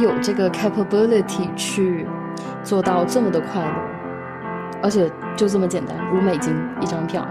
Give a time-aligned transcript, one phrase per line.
[0.00, 2.06] 有这个 capability 去
[2.62, 3.72] 做到这么的快乐，
[4.82, 7.26] 而且就这么简单，五美金一张票。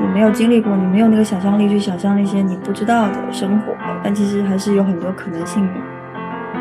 [0.00, 5.68] 你没有经历过，你没有那个想象力去想象那些你不知道的生活，但其实还是有很多可能性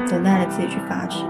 [0.10, 1.24] 等待着自己去发掘。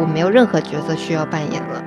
[0.00, 1.82] 我没有任何角色需要扮演了，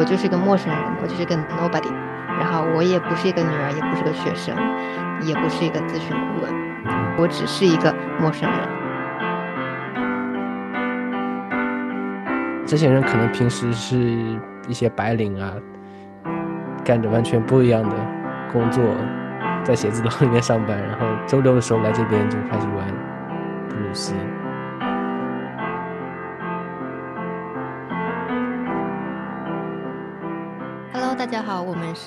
[0.00, 1.92] 我就是一个陌生人，我就是个 nobody。
[2.26, 4.56] 然后我也不是一个女儿，也不是个学生，
[5.20, 6.50] 也不是一个咨询顾问，
[7.18, 8.58] 我只是一个陌生人。
[12.64, 13.98] 这些人可能平时是
[14.66, 15.52] 一些白领啊，
[16.82, 17.94] 干着完全不一样的
[18.50, 18.82] 工作，
[19.62, 22.86] 在写字楼里面上班，然后周六的时候来这边就开始玩
[23.68, 24.14] 布鲁斯。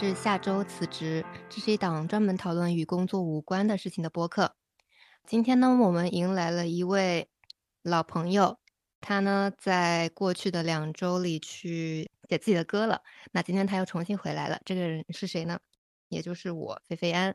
[0.03, 4.53] 是下周辞职，这是一档专门讨论与工作无关的事情的播客。
[5.25, 7.29] 今天呢，我们迎来了一位
[7.83, 8.59] 老朋友。
[8.99, 13.01] 他呢，在过去的两周里去写自己的歌了。
[13.31, 14.59] 那今天他又重新回来了。
[14.65, 15.57] 这个人是谁呢？
[16.09, 17.33] 也就是我，菲菲安。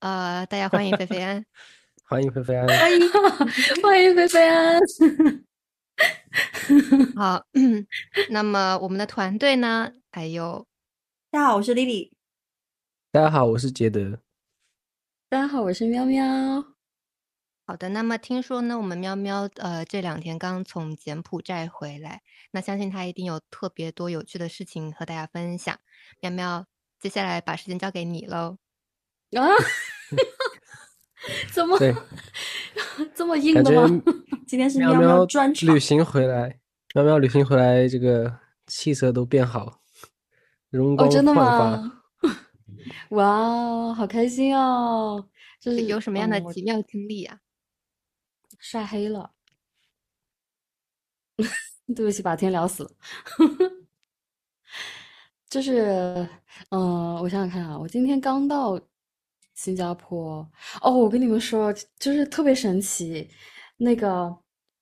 [0.00, 1.46] 呃，大家欢迎菲菲安。
[2.04, 2.68] 欢迎菲菲安。
[2.68, 3.10] 欢迎，
[3.82, 4.78] 欢迎菲菲安。
[7.16, 7.46] 好，
[8.28, 9.90] 那么我们的团队呢？
[10.10, 10.66] 还有，
[11.36, 12.12] 大家好，我是 Lily。
[13.12, 14.22] 大家好，我是杰德。
[15.28, 16.24] 大家好，我是喵喵。
[17.66, 25.78] 好的，那么听说呢，我们喵喵呃这两天刚从柬埔寨回来，那相信他一定有特别多有趣的事情和大家分享。
[26.20, 26.66] 喵喵，
[26.98, 28.56] 接下来把时间交给你喽。
[29.32, 29.44] 啊？
[31.52, 31.78] 怎么
[33.14, 34.02] 这么硬的吗？
[34.48, 35.74] 今天是喵喵专场。
[35.74, 36.58] 旅行回来，
[36.94, 39.82] 喵喵旅行回来，这个气色都变好，
[40.70, 42.02] 容光焕发。
[43.10, 45.28] 哇，好开心哦！
[45.60, 47.38] 这是有什么样的奇妙经历啊？
[48.58, 49.32] 晒黑了，
[51.94, 52.90] 对不起，把天聊死了。
[55.48, 56.28] 就是，
[56.70, 58.80] 嗯，我想想看啊，我今天刚到
[59.54, 60.48] 新加坡。
[60.82, 63.28] 哦，我跟你们说，就是特别神奇。
[63.76, 64.36] 那个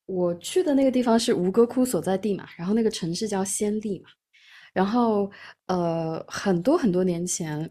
[0.07, 4.11] 我去的那个地方是吴哥窟所在地嘛，然后那个城市叫暹粒嘛。
[4.75, 5.31] 然后，
[5.69, 7.71] 呃，很多很多年前，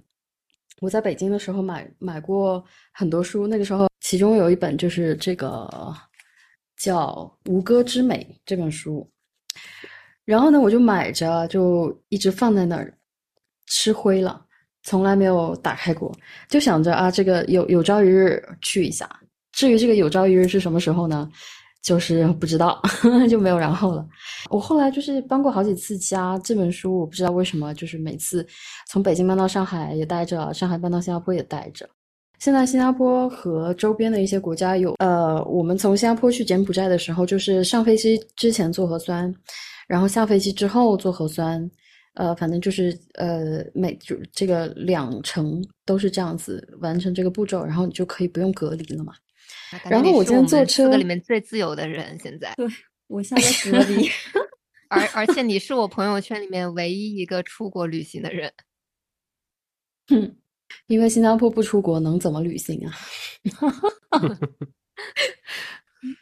[0.82, 3.88] 我在北京的时候买买过很多书，那个时候。
[4.06, 5.96] 其中有一本就是这个
[6.76, 7.10] 叫
[7.50, 9.10] 《吴歌之美》这本书，
[10.26, 12.94] 然后呢，我就买着，就一直放在那儿，
[13.68, 14.46] 吃灰了，
[14.84, 16.14] 从来没有打开过，
[16.50, 19.10] 就想着啊，这个有有朝一日去一下。
[19.54, 21.32] 至于这个有朝一日是什么时候呢？
[21.84, 22.82] 就是 不知道，
[23.30, 24.08] 就没有然后了。
[24.50, 28.46] 我后来就是搬过好几次家，这本书我不知道为什么，就是每次
[28.88, 31.88] 从北京搬到上海也带着，上海搬到新加坡也带着。
[32.40, 39.34] 现在新加坡和周边的一些国家有，呃，我们从新加坡去柬埔寨的时候，就是上飞机之前做核酸，
[39.88, 41.70] 然后下飞机之后做核酸，
[42.16, 49.14] 呃，反正就是呃，每就这个两程都是这样子完成这个步骤，然后你就可以不用隔离了嘛。
[49.90, 52.68] 然后我今天坐车里面最自由的人，现在对
[53.08, 54.10] 我像在隔离，
[54.90, 58.54] 而而且你是我朋友圈里面唯一一个出国旅行的人，
[60.08, 60.38] 哼。
[60.88, 62.92] 因为新加坡不出国能怎么旅行啊？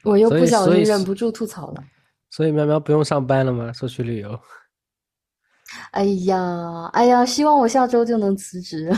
[0.03, 1.81] 我又不小心忍不住吐槽了。
[2.29, 3.71] 所以喵喵不用上班了吗？
[3.71, 4.37] 说去旅游？
[5.91, 8.91] 哎呀，哎呀，希望我下周就能辞职。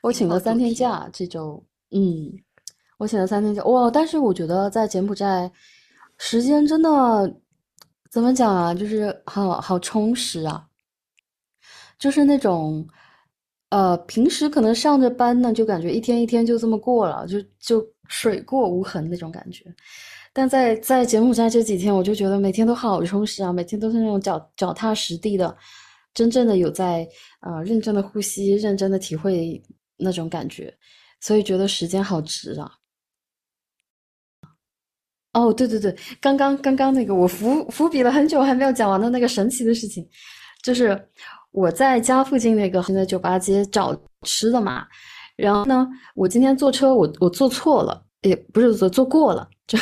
[0.00, 2.32] 我请了三天假，这周，嗯，
[2.98, 3.62] 我请了三天假。
[3.64, 5.50] 哇，但是我觉得在柬埔寨
[6.18, 7.32] 时间真的
[8.10, 8.74] 怎么讲啊？
[8.74, 10.66] 就是好好充实啊，
[11.98, 12.86] 就是那种。
[13.70, 19.62] 呃，平时可能上着班呢，就感觉一天一天就这么过了，就就水过无痕那种感觉。
[20.32, 25.54] 但在在柬埔寨这几天，我就觉得每天都好充实啊，每天都是那种脚脚踏实地的，
[26.14, 27.06] 真正的有在
[27.42, 29.62] 呃认真的呼吸，认真的体会
[29.98, 30.74] 那种感觉，
[31.20, 32.72] 所以觉得时间好值啊。
[35.32, 40.08] 哦，对对对，刚刚刚刚那个我伏伏笔了很久还没有讲完的那个神奇的事情，
[40.62, 41.10] 就是。
[41.50, 44.86] 我在家附近那个现在酒吧街找吃的嘛，
[45.34, 49.78] 然后呢，我今天坐车我我坐错了，也不是坐坐过了，就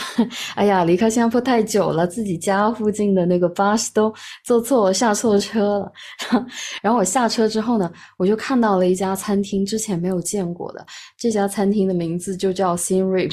[0.56, 4.12] 哎呀，离开新加坡太久了，自己家附近的那个巴士都
[4.44, 5.92] 坐错下错车了。
[6.82, 10.84] 然后我下车之后呢，我就看到了一家餐厅，之前没有见过的，
[11.16, 13.28] 这家餐厅的名字就叫 s i n r i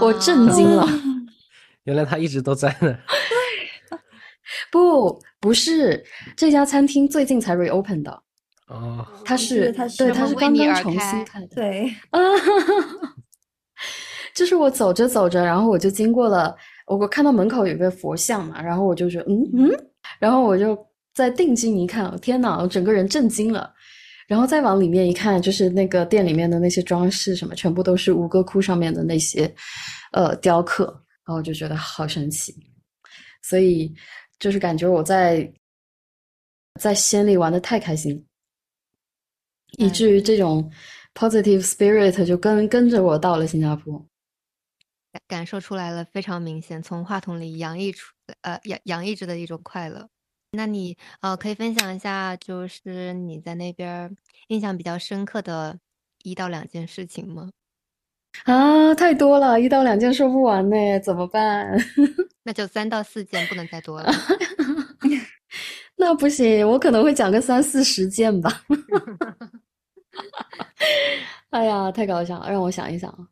[0.00, 0.88] 我震惊了，
[1.84, 2.96] 原来他一直都在呢。
[4.70, 6.04] 不，不是
[6.36, 8.22] 这家餐厅最近才 reopen 的，
[8.68, 11.46] 哦，它是对，专它是刚刚重新开开的。
[11.54, 12.20] 对，啊，
[14.34, 16.56] 就是我走着走着，然后我就经过了，
[16.86, 19.70] 我我看到门口有个佛像嘛，然后我就觉得嗯嗯，
[20.18, 20.78] 然后我就
[21.14, 23.72] 再定睛一看，天呐，我整个人震惊了。
[24.28, 29.52] 然后再往里面一看，就是那个店里面的那些装饰什么，全部都是吴哥窟上面的那些
[30.12, 30.84] 呃雕刻，
[31.26, 32.54] 然后我就觉得好神奇。
[33.42, 33.92] 所以
[34.38, 35.52] 就是感觉我在
[36.80, 38.24] 在西安里玩的太开心，
[39.76, 40.70] 以嗯至于这种
[41.14, 44.02] positive spirit 就跟跟着我到了新加坡。
[45.12, 50.08] 感感受出来了，非常明显，从话筒里洋溢出呃洋洋溢着的一种快乐。
[50.52, 54.10] 那你呃可以分享一下，就是你在那边儿
[54.48, 55.78] 印象比较深刻的
[56.24, 57.50] 一到两件事情吗？
[58.44, 61.76] 啊，太多了，一到两件说不完呢，怎么办？
[62.44, 64.12] 那就三到四件，不能再多了。
[65.96, 68.62] 那不行，我可能会讲个三四十件吧。
[71.50, 73.28] 哎呀，太搞笑了，让我想一想啊。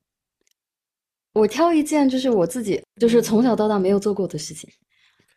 [1.33, 4.69] 我挑一件，就是我自己，就是从小到大没有做过的事情。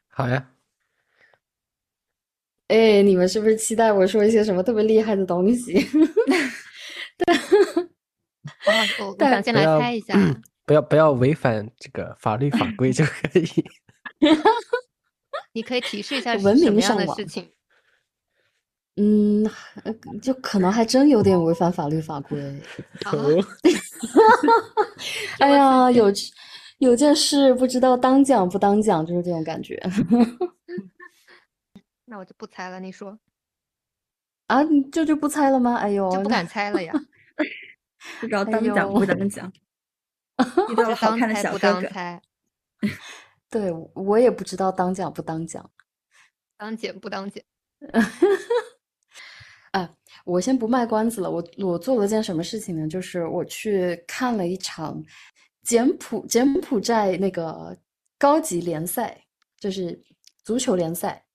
[0.10, 0.52] 好呀，
[2.68, 5.78] 哎，你们是不是期待我说一些什么特别厉害的东西？
[7.28, 13.48] 啊， 我我想先来不要猜一下，不要不要违反这个法律法规就可以。
[15.54, 17.52] 你可以提示一下是文什么样明上网的事情？
[18.96, 19.44] 嗯，
[19.84, 22.40] 呃就可能还真有点违反法律法规。
[23.06, 23.12] 啊，
[25.40, 26.12] 哎呀，有
[26.78, 29.82] 有件事不知道当讲不当讲，就是这种感觉
[32.06, 33.18] 那我就不猜了，你说
[34.48, 34.62] 啊！
[34.62, 35.76] 你这就不猜了吗？
[35.78, 36.94] 哎呦，就不敢猜了呀，
[38.22, 39.52] 不知道哎当讲呦不当讲，
[40.70, 42.22] 遇到就了好看的当猜不小哥哥，当猜，
[43.50, 45.72] 对我也不知道当讲不当讲。
[46.58, 47.44] 当讲不当捡。
[50.24, 52.88] 哎，我先不卖关子了，我我做了件什么事情呢？
[52.88, 55.04] 就是我去看了一场
[55.64, 57.78] 柬埔柬埔寨那个
[58.18, 59.26] 高级联赛，
[59.58, 60.02] 就是
[60.44, 61.26] 足球联赛，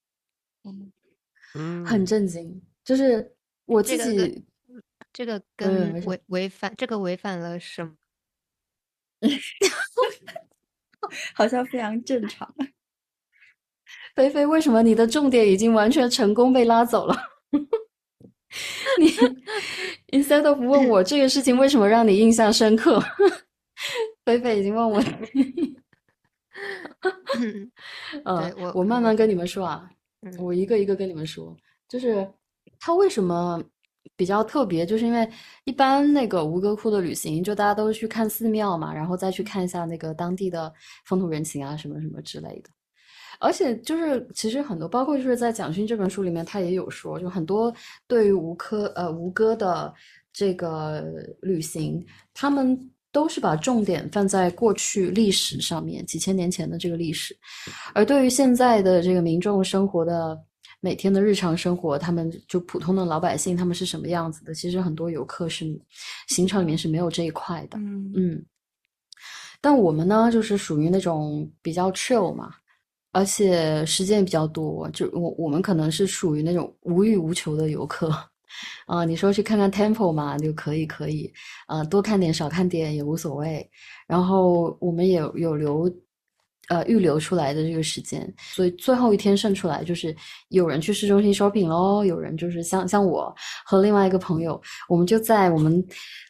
[1.54, 2.62] 嗯，很震惊。
[2.84, 3.34] 就是
[3.66, 4.44] 我自己
[5.12, 7.92] 这个嗯跟违违反这个违反了什么？
[11.34, 12.54] 好像非常正常。
[14.14, 17.16] 菲菲，为什么你的重点已经完全成功被拉走了？
[18.98, 23.02] 你 instead of 问我这个事情为什么让你印象深刻，
[24.24, 25.02] 菲菲已经问我。
[27.38, 27.70] 嗯
[28.24, 29.88] 呃，我我慢慢跟你们说啊，
[30.22, 31.56] 嗯我一个一个跟你们说，
[31.88, 32.28] 就是
[32.80, 33.62] 他为什么
[34.16, 35.28] 比较特别，就是因为
[35.64, 40.72] 一般那个吴哥窟的旅行，就大家都去看寺庙嘛，然后再去看一下那个当地的
[41.04, 42.70] 风土人情啊，什么什么之类的。
[43.38, 47.72] 而且就是其实很多，包括就是在蒋勋这本书里面，他也有说，就很多
[48.06, 49.92] 对于吴科呃吴哥的
[50.32, 51.04] 这个
[51.40, 52.04] 旅行，
[52.34, 52.78] 他们
[53.10, 57.36] 都是把重点放在过去历史上面，几千年前的这个历史，
[57.94, 60.38] 而对于现在的这个民众生活的
[60.80, 64.54] 每天的日常生活，他们就普通的老百姓，他们是什么样子的？
[64.54, 65.64] 其实很多游客是
[66.28, 67.78] 行程里面是没有这一块的。
[67.78, 68.46] 嗯嗯，
[69.60, 72.54] 但我们呢，就是属于那种比较 chill 嘛，
[73.18, 78.14] 而且时间也比较多，就我我们可能是属于那种无欲无求的游客。
[78.86, 81.28] 啊、你说去看看 temple 嘛，就可以可以，
[81.66, 83.68] 啊、多看点少看点也无所谓。
[84.06, 85.92] 然后我们也有留，
[86.68, 90.14] 呃，预留出来的这个时间，所以最后一天剩出来就是
[90.48, 93.34] 有人去市中心 shopping 咯，有人就是像像我
[93.64, 95.82] 和另外一个朋友，我们就在我们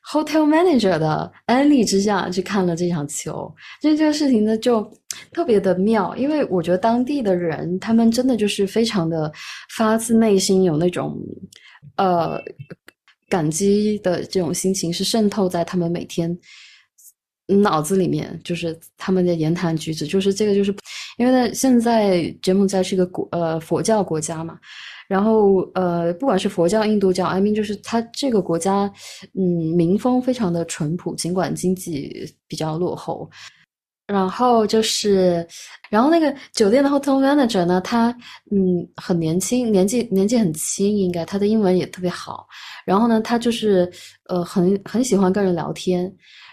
[0.09, 3.52] hotel manager 的安利之下去看了这场球。
[3.80, 4.88] 这这个事情呢就
[5.33, 9.33] 特别的妙，因为我觉得当地的人他们真的就是非常的
[9.76, 11.18] 发自内心有那种
[11.97, 12.40] 呃
[13.28, 16.38] 感激的这种心情，是渗透在他们每天
[17.49, 20.75] 脑子里面，就是他们的言谈举止，就是这个就是
[21.17, 24.59] 因为呢，现在柬埔寨是一个国呃佛教国家嘛。
[25.09, 28.93] 然后，呃，不管是佛教、印度教，I mean，就是它这个国家，
[29.33, 29.40] 嗯，
[29.75, 33.31] 民风非常的淳朴，尽管经济比较落后。
[34.07, 35.47] 然后就是，
[35.88, 38.14] 然后那个酒店的 hotel manager 呢，他
[38.50, 42.47] 嗯很年轻，年纪年纪很轻，应该他的英文也特别好。
[42.85, 43.90] 然后呢，他就是
[44.28, 46.11] 呃很很喜欢跟人聊天，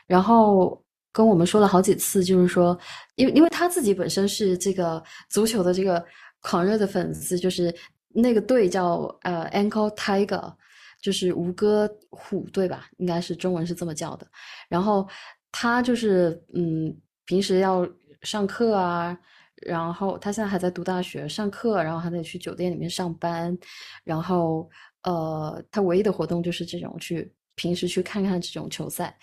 [0.08, 0.82] 然后
[1.16, 2.78] 跟我们说了好几次，就是说，
[3.16, 6.06] 因为因为他自己本身是这个足球的这个
[6.42, 7.74] 狂热的粉丝，就是
[8.10, 10.54] 那个队叫呃 Ankle Tiger，
[11.02, 14.28] 就是吴哥虎队吧，应该是中文是这么叫的。
[14.68, 15.08] 然后
[15.54, 16.94] 他就是嗯，
[17.24, 17.88] 平时要
[18.24, 19.18] 上课啊，
[19.62, 23.58] 然后他现在还在读大学上课，然后还得去酒店里面上班，
[24.04, 24.70] 然后
[25.04, 29.18] 呃，他唯一的活动就是这种去平时去看看这种球赛，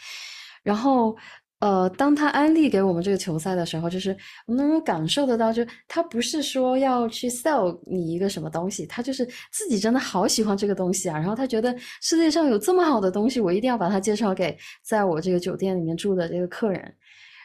[0.63, 1.15] 然后。
[1.63, 4.11] 呃，当他安利给我们这个球赛的时候，就是
[4.49, 11.17] 我们能够感受得到，就他不是说要去 sell 你一个什么东西，他就是自己真的好喜欢这个东西啊。
[11.17, 16.93] 然后他觉得世界上有这么好的东西，我一定要把它介绍给在我这个酒店里面住的这个客人。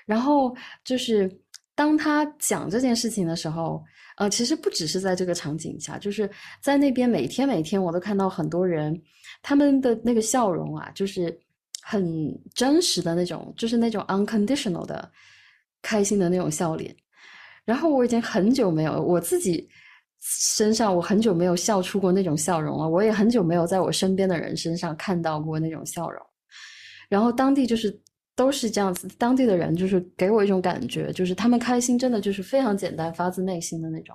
[0.07, 0.51] 然后
[0.83, 1.31] 就是
[1.75, 3.83] 当他讲这件事情的时候，
[4.17, 6.27] 呃，其实不只是在这个场景下，就是
[6.59, 9.00] 在那边每天每天我都看到很多人，
[9.43, 11.39] 他们的那个笑容啊，就是。
[11.89, 15.10] 很真实的那种，就是那种 unconditional 的
[15.82, 16.94] 开心的那种笑脸。
[17.63, 19.70] 然后我已经很久没有我自己
[20.20, 22.89] 身上，我很久没有笑出过那种笑容了。
[22.89, 26.22] 我也很久没有在我身边的人身上看到过那种笑容。
[27.08, 27.98] 然后当地就是
[28.36, 34.13] 都是这样子，当地的人就是给我一种感觉，就是他们开心真的就是非常简单，发自内心的那种。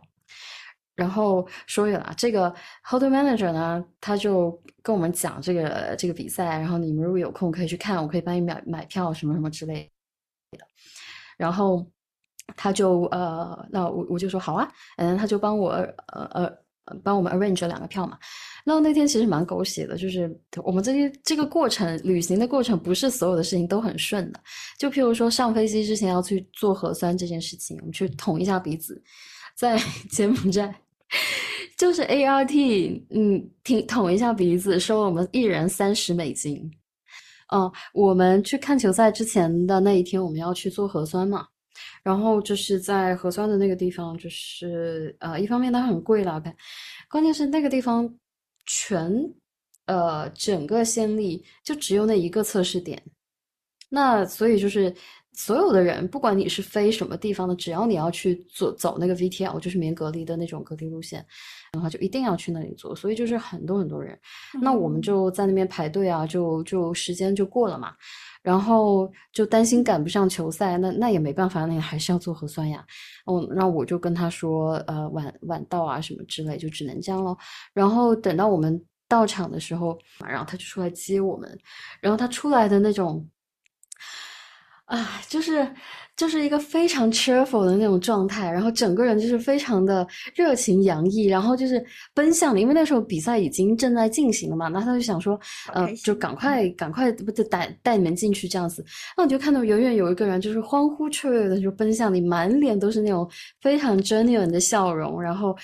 [1.02, 2.54] 然后说远了，这个
[2.88, 9.90] hotel manager 呢，他就跟我们讲这个这个比赛，然后你们如果有空可以去看，我可以帮你买买票什么什么之类
[10.52, 10.64] 的。
[11.36, 11.84] 然后
[12.56, 15.70] 他就呃，那我我就说好啊，嗯，他就帮我
[16.14, 16.56] 呃呃
[17.02, 18.16] 帮我们 arrange 了两个票嘛。
[18.64, 20.32] 那那天其实蛮狗血的，就是
[20.62, 24.38] 我们这些这个过程旅行的过程，不是所有的事情都很顺的。
[24.78, 29.02] 就譬如说上飞机之前要去做核酸这件事情，我们去捅一下鼻子。
[29.54, 29.78] 在
[30.10, 30.74] 柬埔寨，
[31.76, 36.70] 就是 A R T，嗯，挺捅一下鼻子，收我们一人三十美金。
[37.52, 41.46] 嗯，我们去看球赛之前的那一天，我们要去做核酸嘛。
[42.02, 46.42] 然后就是在核酸的那个地方，就是呃，一方面它很贵了，
[47.08, 48.08] 关键是那个地方
[48.66, 49.12] 全
[49.86, 53.02] 呃整个县里就只有那一个测试点，
[53.88, 54.94] 那所以就是。
[55.34, 61.24] 所有的人，不管你是飞什么地方的，只要你要去做走那个 VTL，就是免隔离的那种隔离路线，
[61.72, 62.94] 然后就一定要去那里做。
[62.94, 64.18] 所以就是很多很多人，
[64.60, 67.94] 那我们就在那边排队啊，就就时间就过了嘛。
[68.42, 72.84] 然后就担心赶不上球赛，那那也没办法，那还是要做核酸呀。
[73.24, 77.38] 哦，那我就跟他说，呃，晚晚到啊什么之类，就只能这样咯。
[77.72, 79.96] 然后等到我们到场的时候，
[80.26, 81.58] 然后他就出来接我们，
[82.00, 83.26] 然后他出来的那种。
[84.92, 85.66] 啊，就是
[86.18, 91.82] 就是一个非常 cheerful 的那种状态，然后整个人就是非常的热情洋溢，然后就是
[92.12, 95.40] 奔向你，因为那时候比赛已经正在进行了嘛，那他就想说，
[95.72, 98.84] 呃，就赶快赶快不就带带你们进去这样子，
[99.16, 103.26] 那我就看到远远有一个人就是欢呼雀跃的就奔向你，满脸都是那种
[103.62, 105.56] 非常 genuine 的笑容，然后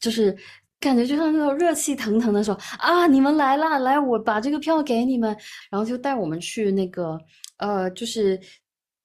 [0.00, 0.32] 就是
[0.78, 5.36] 感觉就像那种热气腾腾的说啊，你们来啦，来我把这个票给你们，
[5.68, 7.18] 然后就带我们去那个。
[7.60, 8.38] 呃，就是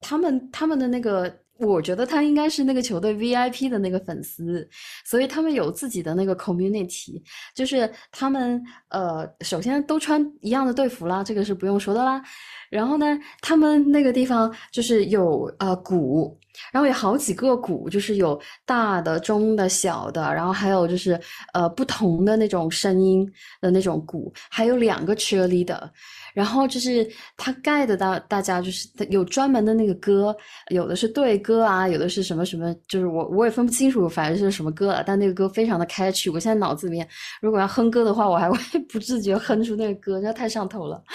[0.03, 4.67] 他们他们的那个，我觉得他应该是那个球队 VIP 的那个粉丝，
[5.05, 7.21] 所以他们有自己的那个 community，
[7.55, 12.21] 就是他们呃，首先都穿一样的队服啦，这个是不用说的啦。
[12.69, 16.35] 然后呢，他们那个地方就是有呃鼓，
[16.71, 21.19] 然后有好几个鼓，就是有大的、中的、小的，然后还有就是
[21.53, 23.31] 呃不同的那种声音
[23.61, 25.87] 的那种鼓，还有两个 cheerleader。
[26.33, 30.35] 然后就是他盖的，到大家就是有专门的那个歌，
[30.69, 35.03] 有的是对歌啊，有的是什么什么，就是我我也分不清楚，反正是什么歌了。
[35.05, 37.07] 但那个歌非常的 catchy，我现在脑子里面
[37.41, 38.57] 如果要哼歌的话，我还会
[38.89, 41.03] 不自觉哼出那个歌，那太上头了。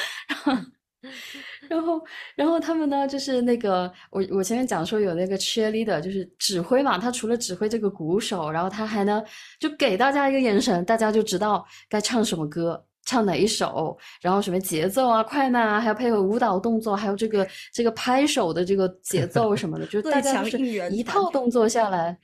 [1.69, 2.01] 然后，
[2.35, 9.23] 然后他们呢，就是那个我我前面讲说有那个 cheerleader，就是指挥嘛，他除了指挥这个鼓手，然后他还能
[9.61, 12.83] 就给大家一个眼神，大家就知道该唱什么歌。
[13.09, 20.59] 唱哪一首，然后什么节奏啊、快慢啊，还要配合舞蹈动作，还有这个这个拍手的这个节奏什么的，就 大家就是
[20.91, 22.15] 一套动作下来，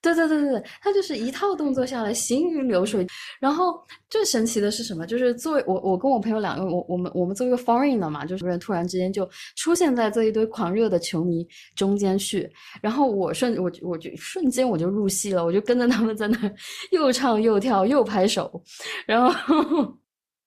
[0.00, 3.04] 对对对对对，他就是一套动作下来，行云流水。
[3.40, 5.04] 然后最神奇的是什么？
[5.04, 12.48] 就是作为我我跟我朋友两个，我我们我们作为一个 foreign 的嘛，就是人突然之间就出现在这一堆狂热的球迷中间去，
[12.80, 16.38] 然后我瞬我我就瞬间我就入戏了，我就跟着他们在那
[16.92, 18.62] 又唱又跳又拍手，
[19.04, 19.92] 然后。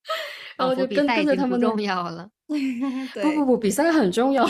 [0.57, 2.29] 然后就跟跟着他们重要了，
[3.21, 4.47] 不不不，比赛很重要。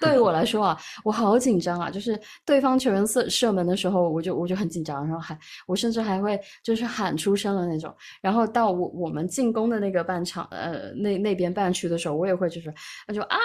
[0.00, 1.90] 对于我来说啊，我好紧张啊！
[1.90, 7.94] 就是对方球员射射门的时候，我就我就很紧张，然后还我甚至还会就是喊出声的那种。
[8.22, 12.72] 然后到我我们进攻的那个半场，呃，那那边半区的时候，我也会就是
[13.06, 13.36] 那就啊，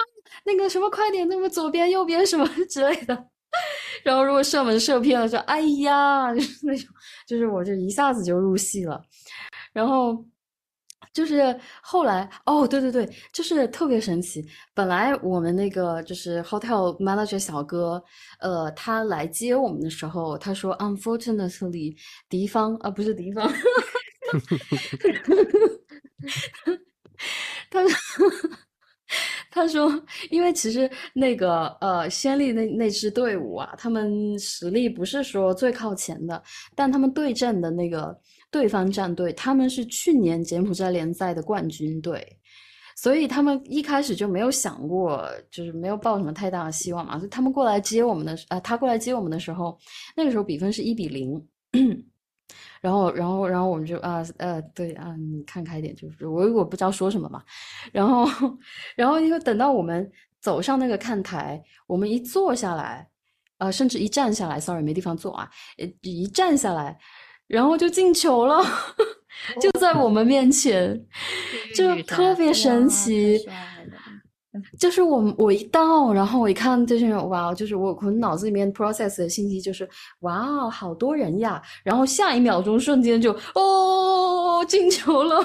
[0.44, 3.26] 那个什么快点，那个左边右边什么 之类的。
[4.02, 6.88] 然后如果射门射偏了，就哎呀，就是那种，
[7.28, 9.02] 就是我就一下子就入戏了。
[9.74, 10.24] 然后。
[11.12, 14.44] 就是后来哦，对对对，就是特别神奇。
[14.74, 18.02] 本来我们那个就是 hotel manager 小哥，
[18.40, 21.94] 呃，他来接我们的时候，他说，unfortunately，
[22.28, 23.50] 敌方啊，不是敌方，
[27.70, 27.96] 他说
[29.50, 29.90] 他说，
[30.30, 36.40] 因为其实那个呃，先例那那支队伍啊，他们实力不是说最靠前的，
[36.76, 38.16] 但他们对阵的那个
[38.50, 42.26] 对方战队，他们是去年柬埔寨联赛的冠军队，
[42.96, 47.18] 所以他们一开始就没有想过，就是没有抱什么太大的希望嘛。
[47.18, 49.78] 所以他们过来接我们的，呃，他过来接我们的时候，
[50.16, 51.46] 那个时候比分是一比零。
[52.80, 57.44] 然后，然后，然后我们就啊，呃，对啊，你看开一点，就是我我不知道说什么嘛。
[57.92, 58.26] 然后，
[58.96, 60.10] 然后因为等到我们
[60.40, 63.06] 走上那个看台，我们一坐下来，
[63.58, 65.48] 呃，甚至一站下来，sorry，没地方坐啊，
[66.00, 66.98] 一站下来，
[67.50, 68.64] 然后就进球了，
[69.60, 70.98] 就在我们面前，
[71.74, 73.44] 就特别神奇。
[74.80, 79.88] 就是我我一到，然后我一看这些人，哇，就是我可能脑子里面 process 的信息就是
[80.20, 85.38] 哇，好多人呀，然后下一秒钟瞬间就哦进球了，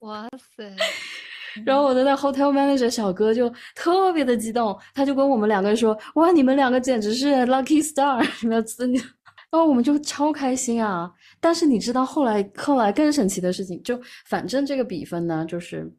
[0.00, 0.74] 哇塞！
[1.64, 11.08] 然后我的那 hotel manager 小哥就特别的激动，他就跟我们两个说，哇，你们两个简直是 lucky star， 什么然后我们就超开心啊！
[11.42, 15.92] 但是你知道后来后来更神奇的事情，就反正这个比分呢，就是。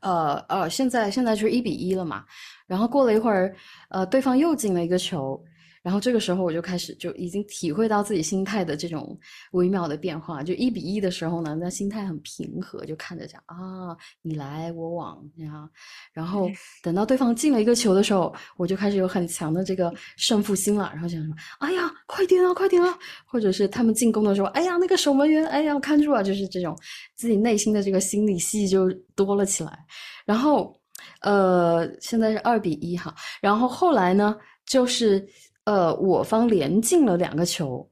[0.00, 2.24] 呃呃，现在现在就是一比一了嘛，
[2.66, 3.54] 然后过了一会儿，
[3.90, 5.40] 呃，对方又进了一个球，
[5.84, 9.16] 然后这个时候我就开始就已经体会到自己心态的这种
[9.52, 10.42] 微妙的变化。
[10.42, 15.68] 就一比一的时候呢，那心态很平和，就看着讲啊，你来我往，然后，
[16.14, 16.50] 然后
[16.82, 22.98] 等到对方进了一个球的时候，我就开始有很强的这个胜负心了，然后想说，哎呀，快点啊，快点啊！
[23.26, 26.74] 或者是他们进攻的时候，哎呀，那个守门员，哎呀，看住啊，就是这种
[27.14, 29.78] 自己内心的这个心理戏就多了起来。
[30.24, 30.80] 然后，
[31.20, 35.22] 呃，现在是二比一哈，然后后来呢，就是。
[35.64, 37.88] 呃，我方连进了两个球，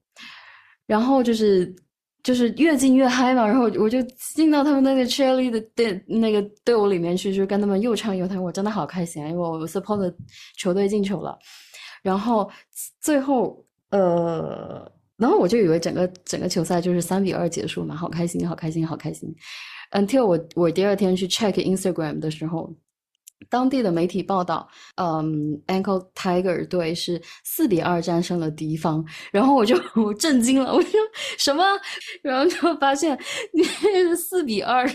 [0.87, 1.75] 然后就是
[2.23, 4.03] 就是越进越嗨嘛，然后我就
[4.35, 9.29] 进到他们那个 cheerlead 的队那个队伍里面去，就跟他们又唱又跳，我真的好开心啊！
[9.29, 10.15] 因为我 support
[10.59, 11.39] 球队进球了，
[12.03, 12.51] 然后
[13.01, 19.35] 最后呃，然后我就以为整个整个球赛就是三比二结束嘛，好开心，好开心，好开心。
[19.93, 22.71] Until 我我第二天去 check Instagram 的时候。
[23.49, 30.91] 当地的媒体报道，嗯，Ankle Tiger 队是四比二战胜了敌方，然后我就 我震惊了，我说
[31.39, 31.65] 什么？
[32.23, 33.19] 然后就发现
[33.53, 34.89] 你是四比二，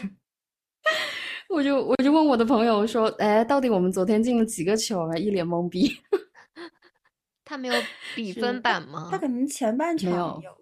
[1.50, 5.16] 我就我就问我的朋友说，哎，到底我们昨天进了几个球啊？
[5.18, 5.98] 一脸懵逼。
[7.46, 7.76] 他没有
[8.14, 9.08] 比分板吗？
[9.10, 10.58] 他可能前半场没有，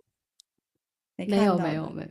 [1.17, 2.07] 没有没有没有。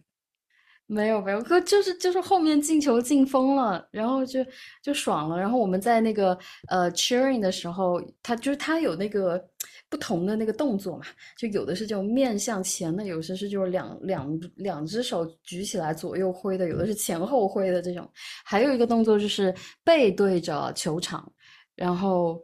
[0.87, 4.44] 没有没有，可就是就是后面进球进疯了，然后就
[4.83, 5.38] 就爽了。
[5.38, 9.42] 然后我们在那个呃 cheering 的时候，他就是他有那个
[9.88, 11.05] 不同的那个动作嘛，
[11.38, 18.07] 就有的是这种面向前的，有的是就是两两两只手举起来左右挥的，有的是前后挥的这种。
[18.44, 21.33] 还有一个动作就是背对着球场，
[21.75, 22.38] 然后。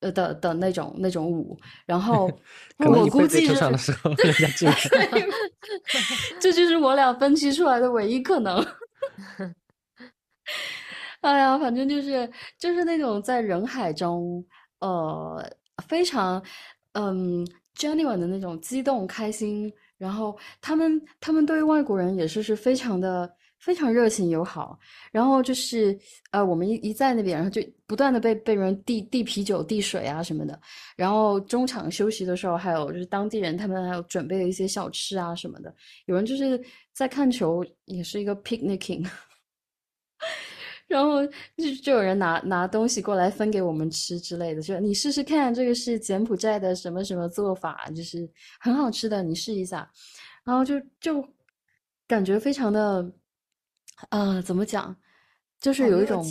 [0.00, 2.30] 呃的的那种那种舞，然 后
[2.78, 3.54] 我估计是，
[6.40, 8.64] 这就是我俩分析出来的唯一可能。
[11.20, 14.44] 哎呀，反正就是就是那种在人海中，
[14.78, 15.44] 呃，
[15.88, 16.42] 非常
[16.92, 17.44] 嗯
[17.76, 23.30] genuine 的那种激动开心，然后他们他们对外国人也是是非常的。
[23.60, 24.78] 非常热情友好，
[25.10, 25.98] 然后就是
[26.30, 30.58] 呃，我们一一在那边，然后就不断的被被人递递啤酒、递水啊什么的。
[30.96, 35.74] 然后中场休息的时候，还有就是当地人他们还有准备了一些小吃啊什么的。
[36.06, 36.60] 有人就是
[36.92, 39.04] 在看球，也是一个 picnicking，
[40.86, 48.28] 然后就就有人拿拿东西过来分给我们吃之类的，就你试试看，这个是柬埔寨的什么什么做法，就是
[48.60, 49.90] 很好吃的，你试一下。
[50.44, 51.22] 然后就就
[52.06, 53.04] 感觉非常的。
[54.10, 54.96] 啊，怎么讲？
[55.60, 56.24] 就是有一种，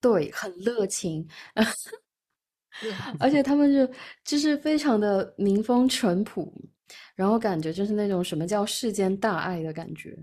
[0.00, 1.28] 对，很热情，
[3.20, 6.52] 而且 他们就就是非常的民风淳朴，
[7.14, 10.16] 然后感觉就是那种什么叫世间大爱的感觉，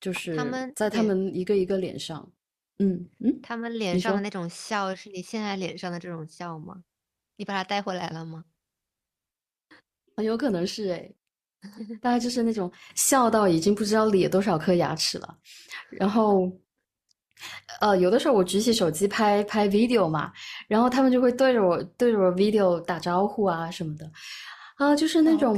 [0.00, 2.30] 就是他们在他们一个一个脸上，
[2.78, 6.84] 嗯嗯，他们脸上的那种笑是你现在脸上的这种笑吗？
[7.36, 8.44] 你把它带回来了吗？
[10.14, 11.12] 很有可能是哎。
[12.00, 15.36] 大概就是那种笑到已经不知道咧多少颗牙齿了，
[15.90, 16.50] 然后，
[17.80, 20.32] 呃，有的时候我举起手机拍拍 video 嘛，
[20.68, 24.10] 然后他们就会对着我对着我 video 打招呼啊什么的，
[24.76, 25.54] 啊，就是那种，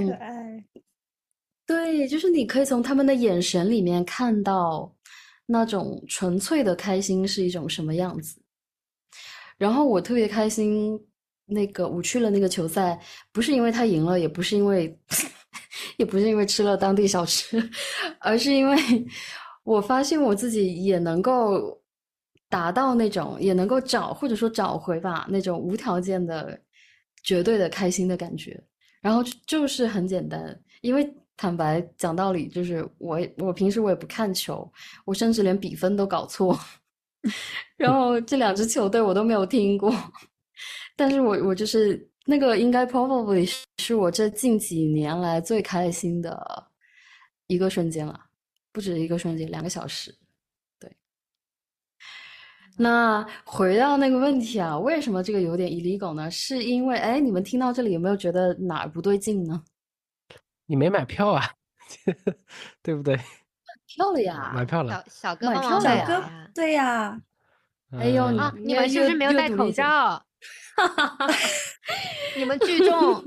[1.66, 4.92] 对，就是你可以从他们的眼神里面看到
[5.46, 8.40] 那种纯粹的开心是一种什么样子。
[9.58, 10.98] 然后我特别开心，
[11.46, 12.98] 那个我去了那个球赛，
[13.30, 14.98] 不是因为他赢了，也不是因为，
[16.02, 17.62] 也不是因为吃了当地小吃，
[18.18, 18.76] 而是因为
[19.62, 21.80] 我发现我自己也能够
[22.48, 26.60] 达到那种，也能够找或者说找回吧那种无条件的、
[27.22, 28.60] 绝对的开心的感觉。
[29.00, 34.68] 然后就是很简单，因为坦白讲道理，就是我我平时我也不看球，
[35.04, 36.58] 我甚至连比分都搞错。
[37.78, 39.94] 然后这两支球队我都没有听过，
[40.96, 46.68] 但是我我就是那个应该 probably 是我这近几年来最开心的
[47.48, 48.18] 一个瞬间了，
[48.70, 50.14] 不止一个瞬间，两个小时。
[50.78, 50.96] 对，
[52.76, 56.30] 那回到那个问题啊，为什么这个有点 illegal 呢？
[56.30, 59.64] 是因为哎，你们听到这里有没有觉得哪儿不对劲呢？
[60.66, 61.42] 你没买票啊，
[62.82, 63.16] 对不对？
[63.16, 63.22] 买
[63.86, 66.50] 票了呀，买票了，小哥买票了呀呀。
[66.54, 67.20] 对呀，
[67.98, 70.24] 哎呦你你们是不是没有戴口阅读理解罩？
[72.36, 73.24] 你们聚众，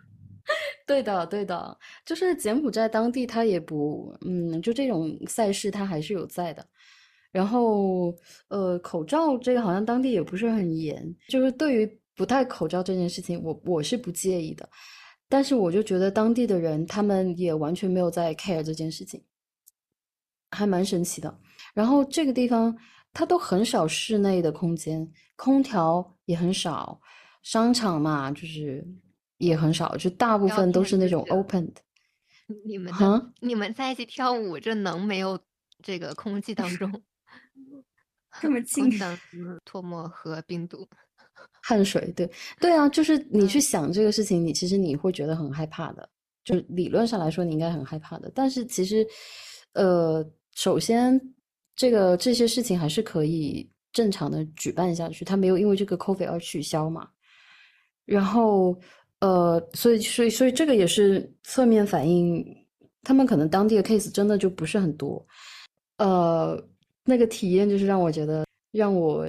[0.86, 6.66] 对的，对的，就是柬埔寨当地他也不，嗯，就这种赛事他还是有在的。
[7.32, 8.14] 然后，
[8.48, 14.66] 呃，口罩这个好像当地也不是很严，就是对于不戴口罩这件事情，我我是不介意的。
[15.28, 19.22] 但是我就觉得当地的人他们也完全没有在 care 这件事情，
[20.50, 21.38] 还蛮神奇的。
[21.74, 22.74] 然后这个地方
[23.12, 26.98] 它都很少室内的空间，空调也很少，
[27.46, 28.84] 商场嘛就是
[29.38, 31.80] 也很少，就大部分都是那种 open 的。
[32.66, 35.38] 你们啊你们在一起跳舞，这能没有
[35.80, 36.90] 这个空气当中
[38.42, 38.90] 这么 空近
[39.64, 40.88] 唾沫和病毒？
[41.62, 42.28] 汗水，对
[42.60, 46.08] 对啊，就是你去嗯想这个事情，你其实你会觉得很害怕的，
[46.44, 49.06] 就理论上来说你应该很害怕的，但是其实，
[49.74, 51.20] 呃，首先
[51.76, 57.08] 这个这些事情还是可以正常的举办下去，它没有因为这个 COVID 而取消嘛。
[58.06, 58.74] 然后，
[59.20, 62.42] 呃，所以所以所以这个也是侧面反映，
[63.02, 65.26] 他们可能当地的 case 真的就不是很多，
[65.98, 66.58] 呃，
[67.04, 69.26] 那个体验就是让我觉得让我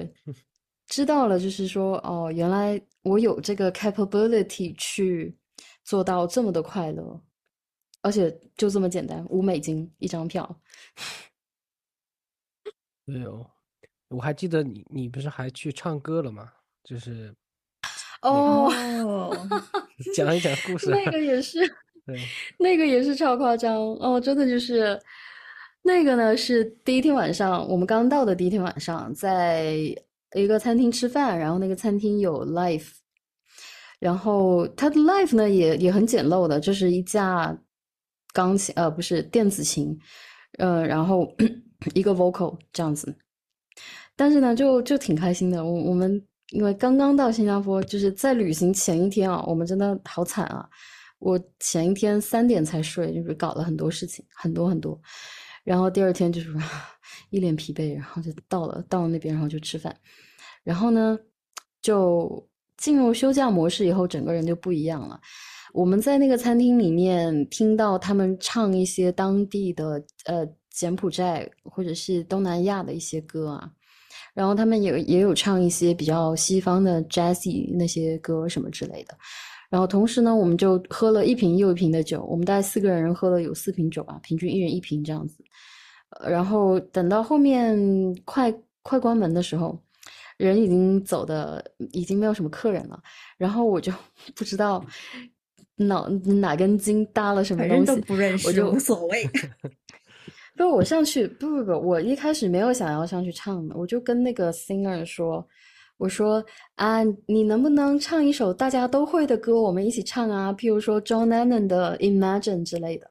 [0.86, 5.36] 知道了，就是说，哦，原来我有这个 capability 去
[5.84, 7.20] 做到这么的快乐，
[8.00, 10.60] 而且就这么简单，五美金一张票。
[13.04, 13.44] 对哦，
[14.08, 16.52] 我还记得你，你不是还去唱歌了吗？
[16.84, 17.34] 就是
[18.22, 18.70] 哦，
[19.04, 19.48] 哦，
[20.14, 20.90] 讲一讲故事。
[20.90, 21.60] 那个也是，
[22.06, 22.18] 对，
[22.58, 25.00] 那个也是超夸张哦，真的就是
[25.82, 29.74] 那个呢，是第一天晚上，我们刚到的第一天晚上，在
[30.34, 32.88] 一个餐厅吃饭，然后那个餐厅有 live，
[33.98, 37.56] 然后它的 live 呢也也很简陋的，就是一架
[38.32, 39.98] 钢琴，呃，不是电子琴，
[40.58, 41.34] 呃，然后
[41.94, 43.16] 一个 vocal 这样子，
[44.16, 45.64] 但是呢，就就挺开心的。
[45.64, 50.68] 我我们因为刚刚到新加坡，就是在旅行前一天啊，我们真的好惨啊！
[51.18, 54.98] 我前一天三点才睡，就是搞了很多事情，很多很多。
[55.64, 56.54] 然后第二天就是
[57.30, 59.94] 一脸疲惫，然后就到了到了那边，然后就吃饭。
[60.62, 61.18] 然后呢，
[61.82, 65.20] 就进入休假模式以后，整个人就不一样了。
[65.74, 73.70] 我们在那个餐厅里面听到他们唱一些当地的呃柬埔寨或者是东南亚的一些歌啊，
[74.38, 79.18] 然后他们也也有唱一些比较西方的 jazzy 那些歌什么之类的。
[79.68, 85.42] 然后同时呢，我们就喝了一瓶又一瓶的酒，我们大概四个人喝了有四瓶酒吧，平均一人一瓶这样子。
[86.10, 87.76] 呃然后等到后面
[88.24, 89.76] 快快关门的时候，
[90.36, 93.02] 人已经走的已经没有什么客人了，
[93.36, 93.92] 然后我就
[94.36, 94.84] 不知道
[95.74, 99.28] 脑哪根筋搭了什么东西，不认识，我就无所谓。
[100.58, 105.46] 不，我上去，不不不，我一开始没有想要上去唱的，我就跟那个 singer 说，
[105.96, 106.44] 我说
[106.74, 113.08] 啊，你能不能唱一首大家都会的歌，我们一起唱啊，譬如说 John Lennon 的 Imagine 之类的。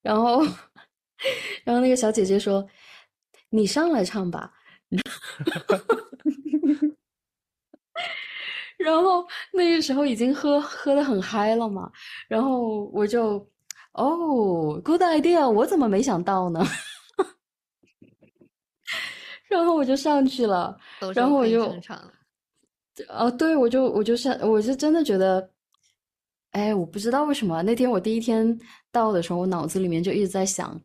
[0.00, 0.40] 然后，
[1.64, 2.66] 然后那个小姐姐说，
[3.50, 4.50] 你上来唱吧。
[8.78, 11.88] 然后那个时候已经喝喝的很嗨了嘛，
[12.28, 13.46] 然后我就
[13.92, 16.64] 哦，good idea，我怎么没想到呢？
[19.48, 20.76] 然后我就上去了，
[21.14, 21.74] 然后我就。
[23.08, 25.50] 哦，对，我就我就上，我是真的觉得，
[26.50, 28.58] 哎，我不知道为什么那天我第一天
[28.90, 30.78] 到的时候，我脑子里面就一直在想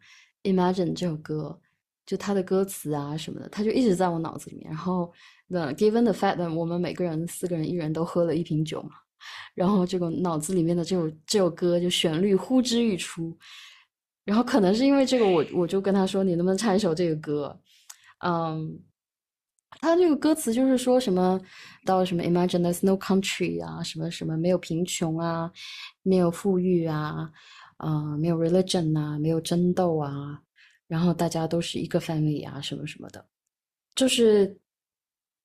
[0.50, 1.60] 《Imagine》这首歌，
[2.06, 4.70] 就它的歌词啊什么的，它就一直在我脑子里面。
[4.70, 5.12] 然后，
[5.48, 8.92] 那 given the fact that 我们每个人四个人一人都喝了一瓶酒嘛，
[9.54, 13.36] 然后这个脑子里面的这首这首歌就旋律呼之欲出，
[14.24, 17.60] 然后可能是因为这个，我我就跟他说，你能不能唱一首这个歌？
[18.26, 18.80] 嗯，
[19.80, 21.40] 他这个歌词就是说什么
[21.86, 25.52] 到什么 Imagine there's no country 啊，什么什么没有贫穷啊，
[26.04, 27.32] 没有富裕啊，
[27.78, 30.42] 啊，没有 religion 啊，没有争斗啊，
[30.88, 33.26] 然后大家都是一个 family 啊，什么什么的，
[33.96, 34.58] 就是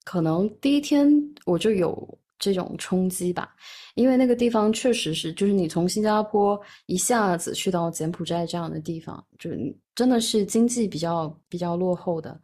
[0.04, 1.10] 可能第一天
[1.44, 2.18] 我就有。
[2.42, 3.54] 这种冲击吧，
[3.94, 9.48] 因为那个地方确实是，就是你从新加坡一下子去到柬埔寨这样的地方，就
[9.94, 12.36] 真的是经济比较比较落后的，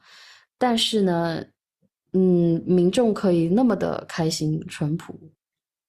[0.57, 1.45] 但是呢，
[2.13, 5.19] 嗯，民众可以那么的开心、淳朴、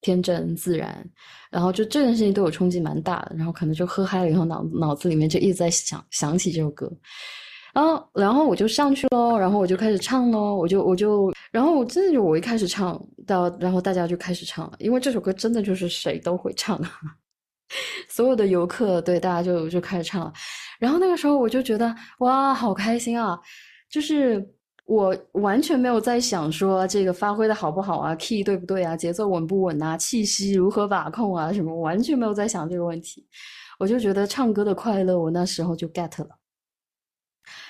[0.02, 1.08] 天真、自然，
[1.52, 6.92] 然后就这件事情对我冲击蛮大的，然后可能就喝嗨了以后，脑脑子里面就一直在想想起这首歌。
[7.74, 16.82] 然后，然后我就上去喽，然后我就开始唱喽，我就我就，然后我真的就我一开始唱到，然后大家就开始唱了，因为这首歌真的就是谁都会唱，
[18.10, 20.34] 所有的游客对大家就就开始唱了，
[20.80, 23.40] 然后那个时候我就觉得哇，好开心啊！
[23.90, 24.44] 就是
[24.86, 33.24] 我完全没有在想说这个发挥的好不好啊，key 对不对啊，节奏稳不稳啊，气息如何把控啊，什么完全没有在想这个问题，
[33.78, 36.39] 我就觉得唱歌的快乐，我那时候就 get 了。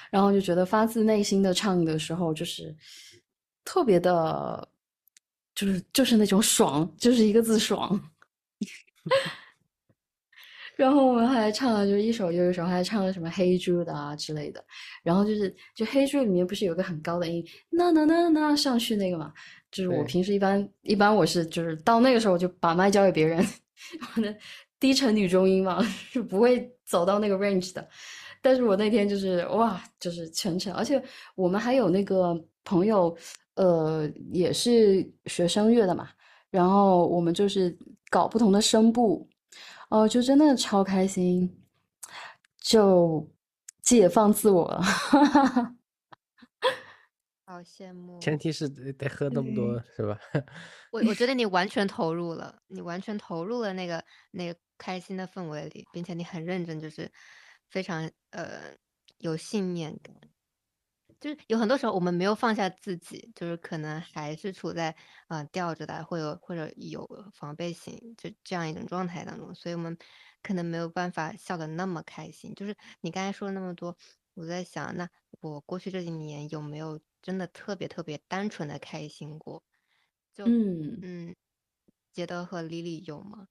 [0.10, 2.76] 然后就觉得发自内心的唱的时候，就是
[3.64, 4.68] 特别的，
[5.56, 8.00] 就是就是那种爽，就是一个字爽。
[10.76, 14.64] 然后我们还唱了，就是一首又一首，还唱了什么黑猪的啊之类的。
[15.04, 19.34] 然后就是就黑猪里面不是有个很高的音，那那那那上去那个嘛，
[19.72, 23.46] 就是我平时一般一般我是就是到那个时候我就把麦交给别人，
[24.16, 24.34] 我的
[24.80, 27.86] 低沉女中音嘛 是不会走到那个 range 的。
[28.42, 31.02] 但是我那天就是哇，就是全程，而且
[31.36, 33.16] 我们还有那个朋友，
[33.56, 36.10] 呃，也是学声乐的嘛，
[36.50, 37.78] 然后我们就是
[38.10, 39.28] 搞不同的声部，
[39.90, 41.62] 哦，就真的超开心，
[42.62, 43.30] 就
[43.82, 44.82] 解放自我了，
[47.46, 48.20] 好羡慕。
[48.20, 50.18] 前提是得喝那么多，是吧？
[50.94, 57.12] 我我觉得你完全投入了，你完全投入了那个那个开心的氛围里，并且你很认真，就是。
[57.70, 58.76] 非常呃
[59.20, 60.16] 有信念感，
[61.20, 64.96] 就是有很多时候我们没有放下自己，就是可能还是处在
[65.28, 69.98] 啊吊着的，或者或者有防备心，就这样一种状态当中，所以我们
[70.44, 72.54] 可能没有办法笑得那么开心。
[72.56, 73.98] 就是你刚才说了那么多，
[74.36, 75.10] 我在想，那
[75.42, 79.64] 我过去这几年有没有真的特别特别单纯的开心过？
[80.34, 81.36] 就嗯嗯，
[82.14, 83.48] 杰德和莉莉有吗？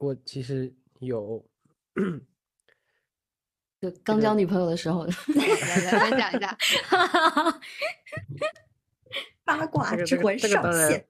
[0.00, 1.49] 我其实有。
[3.80, 6.56] 就 刚交女朋友的时候， 来讲一下，
[9.44, 11.06] 八卦之魂上线。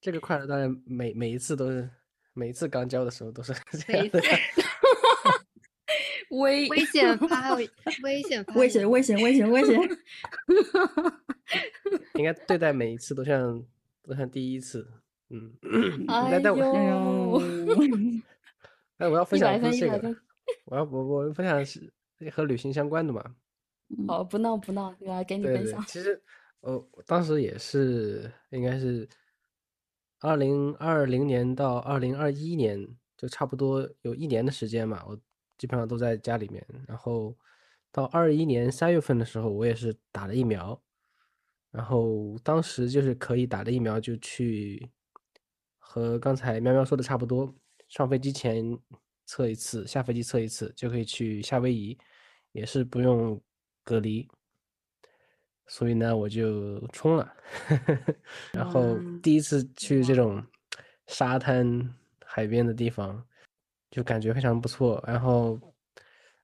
[0.00, 1.90] 这个快乐当然每每一次都是，
[2.34, 3.52] 每一次刚交的时候都是
[3.86, 4.22] 这样的。
[6.30, 7.64] 危危险发危
[8.22, 9.80] 险危险危险危险危险。
[12.14, 13.64] 应该对待每一次都像
[14.02, 14.86] 都像第一次，
[15.30, 15.56] 嗯。
[16.06, 17.42] 哎呦。
[18.98, 20.14] 哎，我要分享的是这个，
[20.66, 21.92] 我要我我分享的是
[22.32, 23.36] 和旅行相关的嘛。
[24.06, 25.80] 好，不闹不闹，来给你分享。
[25.86, 26.20] 其实，
[26.60, 29.08] 呃，当时也是应该是
[30.20, 35.02] 二零二零年到二零二一年，就差不多有一年的时间嘛。
[35.06, 35.18] 我
[35.56, 36.66] 基本上都在家里面。
[36.86, 37.34] 然后
[37.90, 40.78] 到二一年三月份的时候，我也是打了疫苗。
[41.70, 44.90] 然后当时就是可以打了疫苗就去，
[45.78, 47.54] 和刚才喵喵说的差不多。
[47.88, 48.78] 上飞机前
[49.24, 51.98] 测一次，下飞机测一次就可以去夏威夷，
[52.52, 53.40] 也是不用
[53.82, 54.28] 隔离。
[55.66, 57.30] 所以呢，我就冲了。
[58.52, 60.42] 然后第一次去这种
[61.06, 63.26] 沙滩海边的地方，
[63.90, 65.02] 就感觉非常不错。
[65.06, 65.58] 然后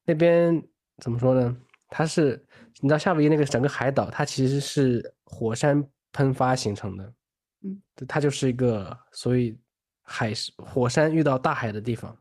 [0.04, 0.62] 那边
[0.98, 1.56] 怎么说呢？
[1.88, 2.42] 它是
[2.80, 7.14] 你知道夏威夷那个整个海岛，它其实是火山喷发形成的。
[7.62, 9.58] 嗯，它就是一个所以。
[10.04, 12.16] 海是火山遇到大海的地方，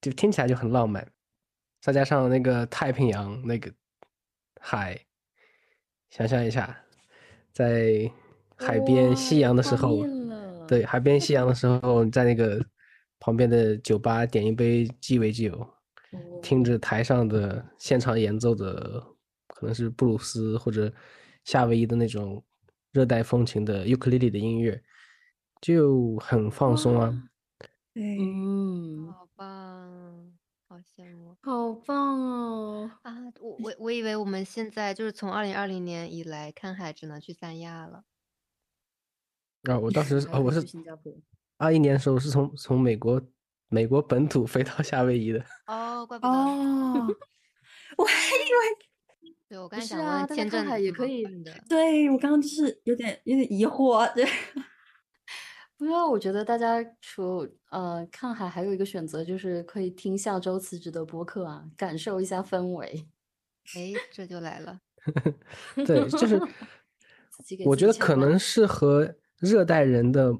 [0.00, 1.06] 就听起来就很浪漫。
[1.82, 3.70] 再加上那个太平洋那个
[4.60, 4.98] 海，
[6.10, 6.76] 想象一下，
[7.52, 8.10] 在
[8.56, 10.04] 海边夕阳的时候，
[10.66, 12.64] 对，海边夕阳的时候，在那个
[13.20, 15.68] 旁边的酒吧点一杯鸡尾酒，
[16.42, 19.00] 听着台上的现场演奏的，
[19.48, 20.92] 可能是布鲁斯或者
[21.44, 22.42] 夏威夷的那种
[22.92, 24.82] 热带风情的尤克里里的音乐。
[25.60, 27.22] 就很放松啊，
[27.92, 30.32] 对，嗯，好棒，
[30.68, 32.90] 好羡慕，好棒哦！
[33.02, 38.04] 啊，我我我以为我们现在就是从二零二零年以来看海只能去三亚了。
[39.64, 41.12] 啊，我当时 还哦，我是新加坡。
[41.58, 43.20] 二一年的时候是从从美国
[43.68, 45.44] 美国本土飞到夏威夷的。
[45.66, 46.32] 哦，怪 不得。
[46.32, 47.06] 哦，
[47.96, 51.52] 我还以为对我刚想问签证也可以的。
[51.68, 54.26] 对我刚刚就是有点有点疑惑，对，
[55.78, 63.06] 不知道，我觉得大家除呃看海，还有一个选择就是可以听下周辞职的播客啊，感受一下氛围。
[63.74, 64.80] 哎，这就来了。
[65.86, 66.40] 对，就是
[67.30, 70.32] 自己给我觉得可能是和热带人的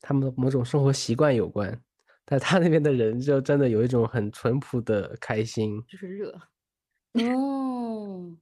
[0.00, 1.82] 他们的某种生活习惯有关，
[2.24, 5.82] 但他那边的人就真的有一种很淳朴的开心。
[5.88, 6.30] 就是热。
[7.14, 8.36] 哦，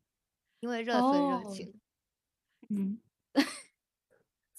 [0.60, 1.80] 因为热所以热哦情。
[2.68, 2.98] 嗯，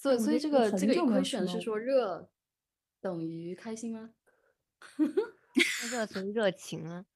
[0.04, 2.28] 所以所以这个这个久没有吃 equation 是说热
[3.00, 4.10] 等于开心吗？
[5.90, 7.06] 热等于热情啊。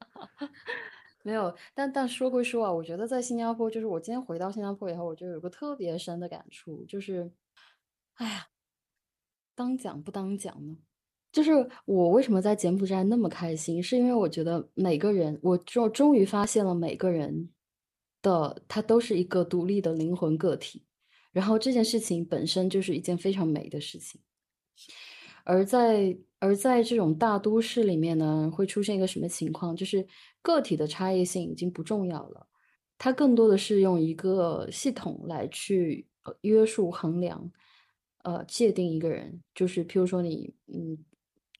[1.24, 7.32] 没有，但但说归说啊，我觉得在新加坡，就是我今天回到新加坡以后，我就有个特别深的感触，就是，
[8.16, 8.48] 哎呀，
[9.54, 10.76] 当讲不当讲呢？
[11.32, 11.52] 就是
[11.86, 17.48] 我为什么在柬埔寨那么开心，是因为我觉得每个人，我终终于发现了每个人
[18.20, 20.84] 的他都是一个独立的灵魂个体，
[21.34, 24.18] 然后这件事情本身就是一件非常美的事情。
[25.44, 29.76] 而在而在这种大都市里面呢，会出现一个什么情况？
[29.76, 30.06] 就是
[30.40, 32.46] 个体的差异性已经不重要了，
[32.96, 36.06] 它更多的是用一个系统来去
[36.40, 37.52] 约束、衡量、
[38.22, 39.42] 呃界定一个人。
[39.54, 40.96] 就是譬如说你，嗯，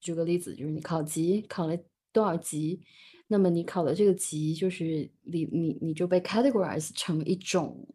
[0.00, 1.76] 举个例子，就是你考级考了
[2.10, 2.80] 多少级，
[3.28, 7.86] 那么你考的这个级，就是你你你就被 categorize 成一种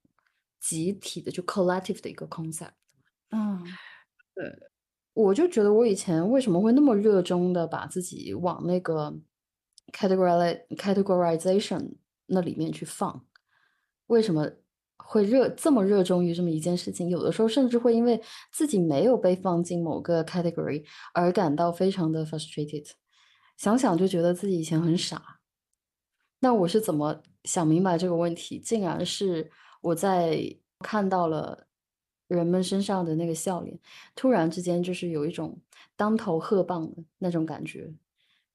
[0.60, 2.72] 集体的，就 collective 的一个 concept。
[3.32, 3.64] 嗯，
[5.14, 9.14] 我就觉得我以前为什么会那么热衷的把自己往那个
[9.92, 11.96] categori categorization
[12.26, 13.26] 那里面去放，
[14.08, 14.50] 为什么
[14.98, 17.10] 会热这么热衷于这么一件事情？
[17.10, 22.92] 有的时候甚至会因为自己没有被放进某个 category 而感到非常的 frustrated。
[23.58, 25.40] 想想就觉得自己以前很傻。
[26.40, 28.60] 那我是怎么想明白这个问题？
[28.60, 31.68] 竟然是我在看到了
[32.28, 33.80] 人们身上的那个笑脸，
[34.16, 35.60] 突然之间就是有一种
[35.96, 37.94] 当头喝棒的那种感觉，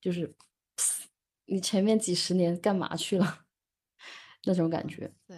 [0.00, 0.34] 就是
[1.46, 3.44] 你前面几十年干嘛去了
[4.44, 5.12] 那种感觉。
[5.26, 5.36] 对。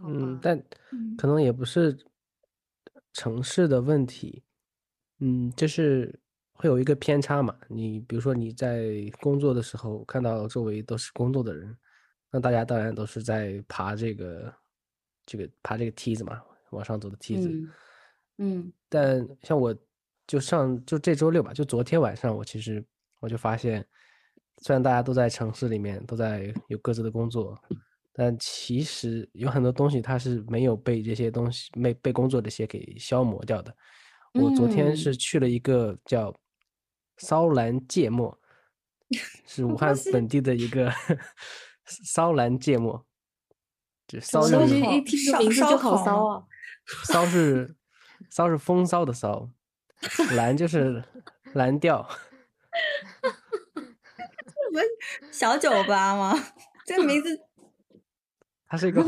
[0.00, 0.56] 嗯，但
[0.92, 1.98] 嗯可能也不是
[3.12, 4.44] 城市的问题，
[5.18, 6.20] 嗯，就是
[6.52, 7.58] 会有一个偏差嘛。
[7.68, 11.76] 你比如说你在工作的时候看到周围都是工作的人，
[12.30, 14.54] 那大家当然都是在爬这个
[15.24, 17.48] 这个爬这个梯子嘛，往上走的梯子。
[17.48, 17.70] 嗯
[18.40, 19.74] 嗯但像我，
[20.26, 22.84] 就上就这周六吧，就昨天晚上，我其实
[23.18, 23.84] 我就发现，
[24.58, 27.58] 虽然大家都在城市里面，都在有各自的工作，
[28.12, 33.74] 但其实有很多东西它是没有被这些东西没被工作这些给消磨掉的。
[34.34, 36.32] 我昨天是去了一个叫
[37.16, 38.38] 骚兰芥末，
[39.46, 40.92] 是武汉本地的一个
[42.04, 43.04] 骚兰芥末，
[44.06, 46.42] 就骚什么东西就是一听这名字就好骚啊！
[47.04, 47.76] 骚是
[48.30, 49.48] 骚是风骚的骚，
[50.36, 51.02] 蓝就是
[51.54, 52.08] 蓝调。
[53.24, 56.34] 这不是小酒吧吗？
[56.86, 57.40] 这个名字
[58.68, 59.04] 它是一个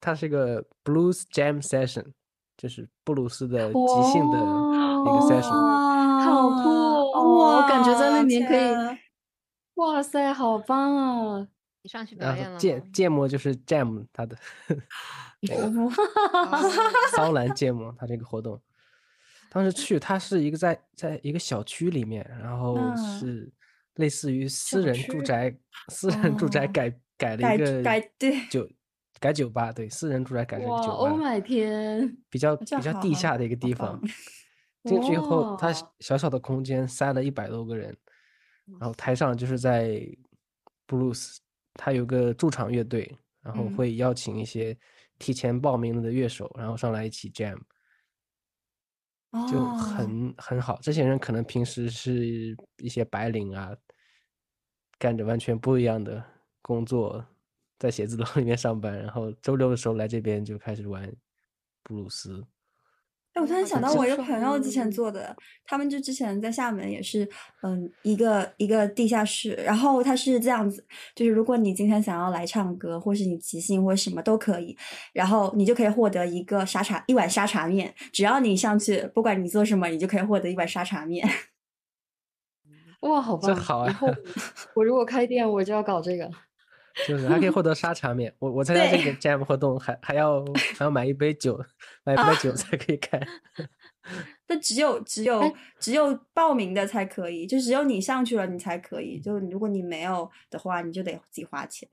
[0.00, 2.12] 它是一个 blues jam session，
[2.56, 5.86] 就是布鲁斯的即兴的一个 session。
[6.24, 8.98] 好酷哦我感觉在那里面可以
[9.74, 11.48] 哇塞，好棒啊！
[11.86, 12.84] 你上去表然演了后芥吗？
[12.92, 14.36] 芥末就是 jam 他的
[15.54, 15.92] 哦
[17.14, 18.60] 骚兰芥末，他这个活动。
[19.50, 23.52] 当时去，他是一个在在一个小区里面，然后嗯是
[23.94, 25.56] 类似于私人住宅，
[25.90, 28.68] 私人住宅哦改改了一个改对酒
[29.20, 32.18] 改酒吧，对，私人住宅改成一哇个酒，Oh 吧，my 天！
[32.28, 34.02] 比较比较地下的一个地方。
[34.82, 37.96] 进去以后，他小小的空间塞了一百多个人，
[38.80, 40.04] 然后台上就是在
[40.86, 41.40] 布鲁斯，
[41.76, 44.76] 他有个驻场乐队，然后嗯会邀请一些
[45.18, 47.56] 提前报名了的乐手，然后上来一起 jam，
[49.50, 50.78] 就哦很很好。
[50.82, 53.76] 这些人可能平时是一些白领啊，
[54.98, 56.24] 干着完全不一样的
[56.62, 57.24] 工作，
[57.78, 61.14] 在写字楼里面上班，然后周六的时候来这边就开始玩
[61.82, 62.44] 布鲁斯。
[63.36, 67.28] 哎，我突然想到我一个朋友之前做的，他们就之前在厦门也是，
[67.62, 70.82] 嗯，一个一个地下室，然后他是这样子，
[71.14, 74.74] 就是如果你今天想要来唱歌，或是你即兴或什么都可以，
[75.12, 81.28] 然后你就可以获得一个沙茶一碗沙茶面，只要你上去，不管你做什么，你就可以获得一碗沙茶面。
[83.00, 83.54] 哇，好棒！
[83.54, 84.08] 这好啊以后
[84.74, 86.30] 我如果开店，我就要搞这个。
[87.06, 88.32] 就是还可以获得沙茶面。
[88.38, 90.44] 我我参加这个 jam 活动还还要
[90.78, 91.60] 还要买一杯酒，
[92.04, 93.20] 买一杯酒才可以开。
[94.48, 95.42] 那只有只有
[95.80, 99.18] 只有报名的才可以，就只有你上去了你才可以。
[99.18, 101.88] 就如果你没有的话，你就得自己花钱。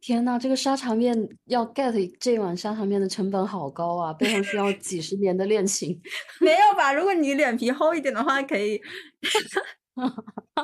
[0.00, 6.00] 天呐，这个沙茶面要 get 这碗沙茶面的成本好高啊，背后需要几十年的恋情。
[6.40, 6.92] 没有吧？
[6.92, 8.80] 如果你脸皮厚一点的话，可以。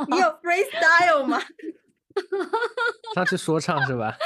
[0.09, 1.41] 你有 freestyle 吗？
[3.15, 4.17] 上去说唱是吧？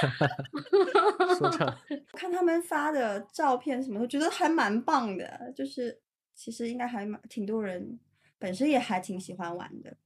[1.39, 1.79] 说唱。
[2.15, 5.53] 看他们发的照片什么，我觉得还蛮棒的。
[5.55, 6.01] 就是
[6.35, 7.99] 其实应该还蛮挺多人
[8.39, 9.97] 本身也还挺喜欢玩的，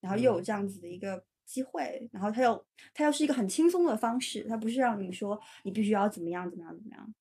[0.00, 1.24] 然后又有这样子的一个。
[1.46, 2.64] 机会，然后他又
[2.94, 7.12] 他又是一个很轻松的方式，他不是让你说你必须要怎么样怎么样怎么样，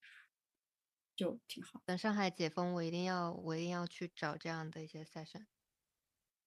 [1.15, 1.81] 就挺好。
[1.83, 5.47] 等上海解封，我一定要我一定要去找这样的一些 session。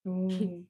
[0.04, 0.68] 嗯，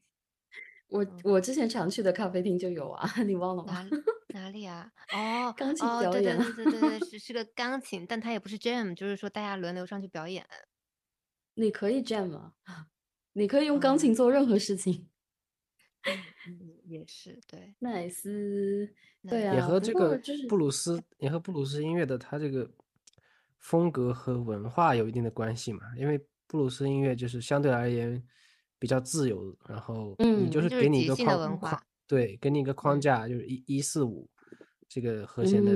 [0.92, 3.82] 我我之前常去的咖啡厅就有啊， 你忘了吗？
[4.28, 4.92] 哪哪里啊？
[5.12, 6.36] 哦， 钢琴表演。
[6.36, 10.44] 对对对对对对， 是是个钢琴，但它也不是 jam，就是说大家轮流上去表演。
[11.54, 12.52] 你可以 jam 啊，
[13.32, 15.08] 你可以用钢琴做任何事情。
[16.04, 18.92] 嗯，也是对，奈斯，
[19.28, 22.70] 对啊，也和这个布鲁斯，也和布鲁斯音乐的它这个
[23.58, 25.80] 风格和文化有一定的关系嘛。
[25.96, 28.22] 因为布鲁斯音乐就是相对而言
[28.82, 34.28] 比较自由，然后你就是给你一个框框，对，给你一个框架，就是一一四五
[34.88, 35.70] 这个和弦的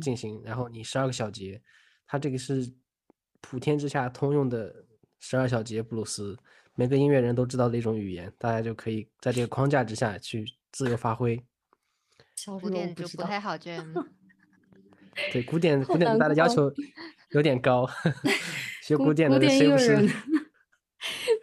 [0.00, 1.60] 进行，然后你十二个小节，
[2.06, 2.72] 它这个是
[3.40, 4.72] 普天之下通用的
[5.18, 6.38] 十二小节布鲁斯。
[6.76, 11.36] 每个音乐人都知道的一种语言，大家就可以在这个框架之下去自由发挥。
[12.62, 13.84] 古典就不太好这样。
[15.32, 16.72] 对，古典古典对大的要求
[17.30, 17.84] 有点高，
[18.80, 20.08] 学古典的谁不是？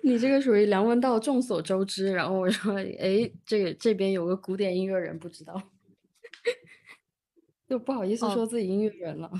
[0.03, 5.61] 你这个属于梁文道众所周知，然后我说，哎，这个这边有个古典音乐人不知道，
[7.67, 9.31] 就不好意思说自己音乐人了。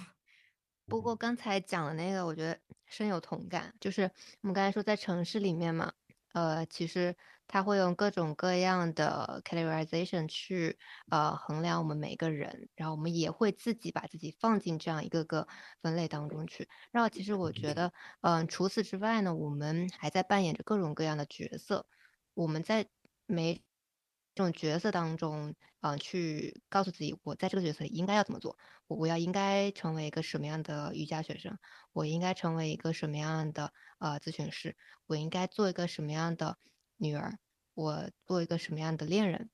[0.88, 2.58] 不过刚才讲的那个，我觉得。
[2.92, 4.02] 深有同感，就是
[4.42, 5.94] 我们刚才说在城市里面嘛，
[6.34, 7.16] 呃，其实
[7.52, 10.80] 他会用各种各样的 categorization 去
[11.10, 15.48] 呃衡量我们每个人，然后我们也会自己把自己放进这样一个个
[15.82, 16.70] 分类当中去。
[16.92, 17.92] 然后其实我觉得，
[18.22, 21.86] 嗯，除此之外呢，我们还在扮演着各种各样的角色，
[22.34, 22.88] 我们在
[23.26, 23.62] 每
[24.34, 31.60] 这种角色当中，嗯，去告诉自己，我在这个角色里应该要怎么做，我我要应该成为一个什么样的瑜伽学生，
[31.92, 36.58] 我应该成为一个什么样的呃咨询师，我应该做一个什么样的
[37.02, 37.38] 女儿，
[37.74, 39.50] 我做一个什么样的恋人，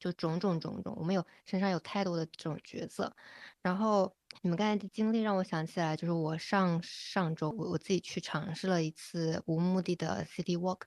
[0.00, 3.14] 就种种种种，我们有身上有太多的这种角色。
[3.62, 10.82] 然后你们刚才的经历让我想起来，就是我上上周我我自己去尝试了一次无目的的 city walk。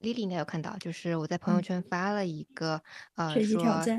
[0.00, 2.82] Lily 应该有看到，就是我在朋友圈发了一个，
[3.16, 3.90] 呃，说，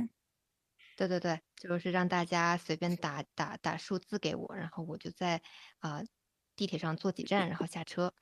[0.95, 5.41] 对对对，就是让大家随便打打打数字给我，然后我就在
[5.79, 6.01] 啊
[6.55, 8.13] 地铁上坐几站，然后下车，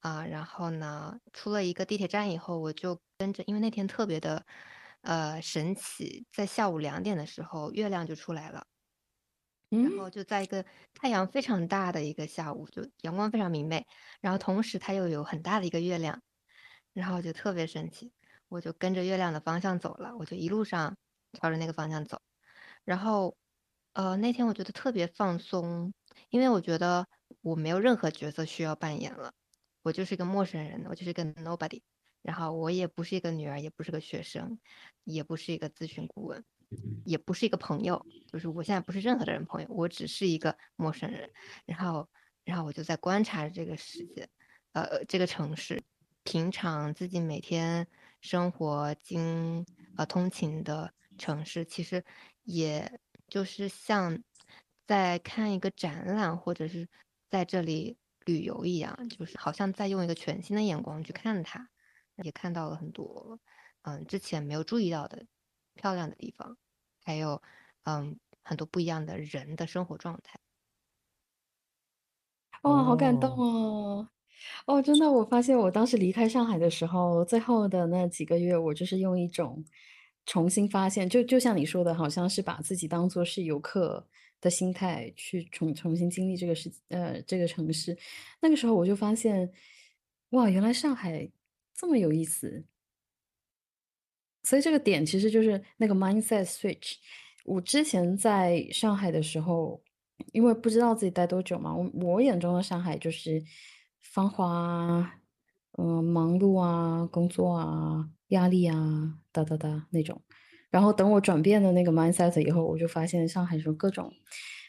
[0.00, 4.44] 啊，然后呢出了一个地铁站以后，我就跟着，因为那天特别的，
[5.02, 8.66] 呃，神奇，在下午两点的时候，月亮就出来了，
[9.70, 10.64] 然后就在一个
[10.94, 13.84] 太阳非常大的一个下午，就阳光非常明媚，
[14.20, 16.20] 然后同时它又有很大的一个月亮。
[16.92, 18.14] 然后就特别神奇，
[18.48, 20.96] 我就跟着月亮的方向走了，我就一路上
[21.34, 22.22] 朝着那个方向走。
[22.84, 23.36] 然后，
[23.92, 25.92] 呃，那天我觉得特别放松，
[26.30, 27.06] 因为我觉得
[27.42, 29.32] 我没有任何角色需要扮演了，
[29.86, 31.80] 我就是一个陌生人，我就是个 nobody。
[32.20, 34.58] 然后我也不是一个女儿，也不是个学生，
[35.04, 36.44] 也不是一个咨询顾问，
[37.04, 41.30] 也不是一个朋友，就是我现在不是任何的人朋友，我只是一个陌生人。
[41.66, 42.08] 然后，
[42.44, 44.28] 然后我就在观察这个世界，
[44.72, 45.80] 呃，这个城市。
[46.24, 47.86] 平常自己每天
[48.20, 49.64] 生活经
[49.96, 52.04] 呃通勤的城市，其实
[52.42, 54.20] 也就是像
[54.84, 56.88] 在看一个展览，或者是
[57.30, 57.96] 在这里
[58.26, 61.70] 旅游一样，就是好像在用一个全新的眼光去看它，
[62.22, 63.40] 也看到了很多
[63.82, 65.26] 嗯之前没有注意到的
[65.74, 66.58] 漂亮的地方，
[67.04, 67.42] 还有
[67.84, 70.38] 嗯很多不一样的人的生活状态。
[72.62, 74.08] 哇，好感动哦！
[74.66, 79.64] 哦，真的，我发现我当时离开上海的时候，最后的那几个月，我就是用一种
[80.26, 84.06] 重新发现，就就像你说的，好像是把自己当做是游客
[84.40, 87.96] 的心态去重重新经历这个事，呃，这个城市。
[88.40, 89.50] 那个时候我就发现，
[90.30, 91.30] 哇，原来上海
[91.74, 92.64] 这么有意思。
[94.42, 96.96] 所以这个点其实就是那个 mindset switch。
[97.44, 99.80] 我之前在上海的时候，
[100.32, 103.42] 因为不知道自己待多久嘛，我我眼中的上海就是。
[104.12, 105.20] 繁华，
[105.72, 110.20] 嗯，忙碌啊，工作啊，压力啊，哒哒哒那种。
[110.70, 114.12] 然后等我转变了那个 mindset 以后，我就发现上海是各种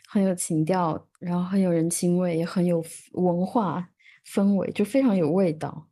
[0.07, 3.89] 很有情调，然后很有人情味，也很有文化
[4.25, 5.87] 氛围，就非常有味道。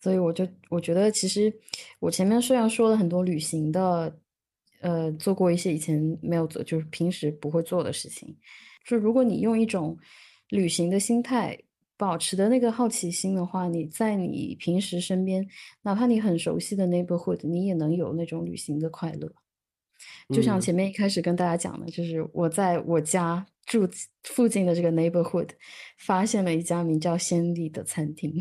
[0.00, 1.52] 所以我就我觉得，其实
[1.98, 4.18] 我前面虽然说了很多旅行的，
[4.82, 8.36] 呃，做过一些以前没有做，就是平时不会做的事情。
[8.84, 9.96] 就如果你用一种
[10.50, 11.58] 旅行的心态，
[11.96, 15.46] 保持的那个好奇心的话，你在你平时身边，
[15.82, 19.32] 哪怕你很熟悉的 neighborhood，你也能有那种旅行的快乐。
[20.34, 23.88] 就像前面一开始跟大家讲的，就是我在我家住
[24.24, 25.50] 附近的这个 neighborhood，
[25.98, 28.32] 发现了一家名叫先丽的餐厅。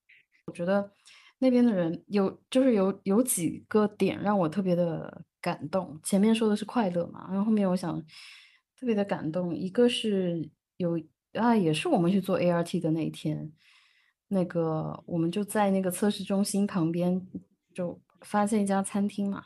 [0.46, 0.92] 我觉得
[1.38, 5.98] 那边的人有，就是有有几个点让我特别的感动。
[6.04, 8.00] 前面说的是快乐嘛，然后后面我想
[8.78, 11.00] 特别的感动，一个是有
[11.34, 13.52] 啊，也是我们去做 ART 的那一天，
[14.28, 17.20] 那个我们就在那个测试中心旁边
[17.74, 19.44] 就发现一家餐厅嘛。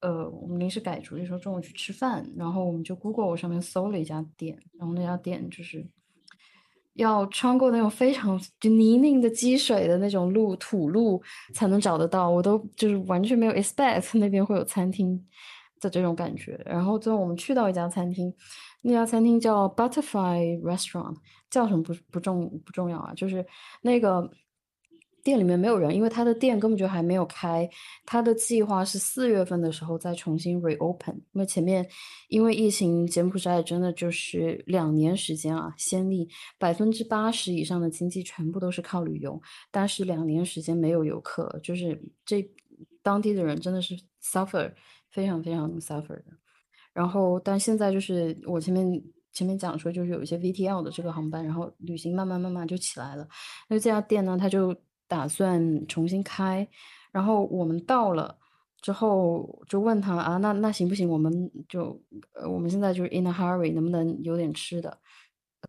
[0.00, 5.86] 呃，我们临时改主意说中午去吃饭，然后我们就 Google 我上面搜了一家店，然后那家店就是
[6.92, 11.22] 要穿过那种非常就泥泞的积水的那种路土路
[11.54, 15.26] 才能找得到，我都就是完全没有 expect 那边会有餐厅
[15.80, 16.60] 的这种感觉。
[16.66, 18.30] 然后最后我们去到一家餐厅，
[18.84, 21.16] 那家餐厅叫 Butterfly Restaurant，
[21.50, 23.44] 叫什么不不重不重要啊，就是
[23.82, 24.30] 那个。
[25.24, 27.66] 店里面没有人，因为他的店根本就还没有开。
[28.04, 31.14] 他的计划是四月份的时候再重新 reopen。
[31.32, 31.88] 因为前面
[32.28, 36.28] 因为疫情，柬埔寨真的就是两年时间啊，先例
[36.58, 42.46] 百分之八十以上的经济全部都是靠旅游，但是两年时间没有游客，就是这
[43.02, 44.70] 当地的人真的是 suffer，
[45.10, 46.26] 非常非常 suffer 的。
[46.94, 53.28] 然后，但现在就是我前面前面讲说，就是有一些 VTL 的这个航班，然后旅行慢慢慢慢就起来了。
[53.68, 54.74] 那这家店呢，他就。
[55.06, 56.66] 打算重新开，
[57.12, 58.36] 然后我们到了
[58.80, 61.06] 之后就问他啊，那那行不行？
[61.08, 61.30] 我们
[61.68, 62.00] 就
[62.32, 64.98] 呃，我们现在就是 in a hurry，能不能有点吃的？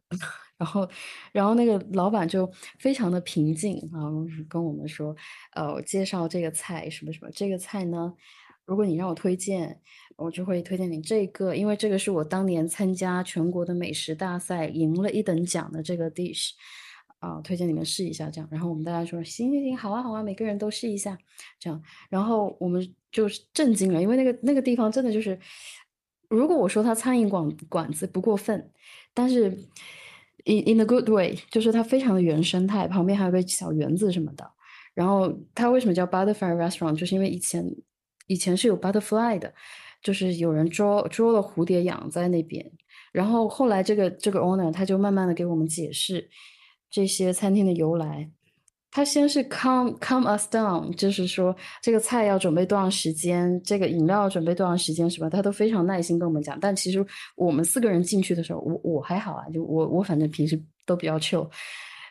[0.57, 0.89] 然后，
[1.33, 2.49] 然后那个老板就
[2.79, 4.07] 非常的平静啊，
[4.47, 5.13] 跟我们说，
[5.51, 8.13] 呃，我介绍这个菜什么什么，这个菜呢，
[8.65, 9.79] 如果你让我推荐，
[10.15, 16.51] 我就会推荐你这个，因为这个是我当年参加全国的美食大赛赢了一等奖的这个 dish。
[17.19, 18.47] 啊，推荐你们试一下，这样。
[18.51, 21.17] 然后我们大家说，行行行，好啊好啊，每个人都试一下，
[21.59, 21.81] 这样。
[22.07, 25.39] 然后我们就是震惊了，因为那个那个地方真的就是，
[26.29, 28.69] 如果我说它餐饮馆馆子不过分，
[29.11, 29.49] 但是
[30.43, 34.51] in in a good way，就是它非常的原生态，旁边还有个小园子什么的。
[34.93, 37.65] 然后它为什么叫 Butterfly Restaurant，就是因为以前
[38.27, 39.53] 以前是有 butterfly 的，
[40.01, 42.65] 就是有人捉捉了蝴蝶养在那边。
[43.11, 46.29] 然后后来这个这个 owner 他就慢慢的给我们解释。
[46.91, 48.29] 这些餐厅的由来，
[48.89, 55.29] 他先是 come come us down，就是说这个菜要准备多长时间，这个饮料要准备多长时间，是吧？
[55.29, 56.57] 他都非常耐心跟我们讲。
[56.59, 57.05] 但其实
[57.35, 61.49] 我们四个人进去的时候，我我还好啊，就我我反正平时都比较 chill，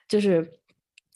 [0.08, 0.46] 就是。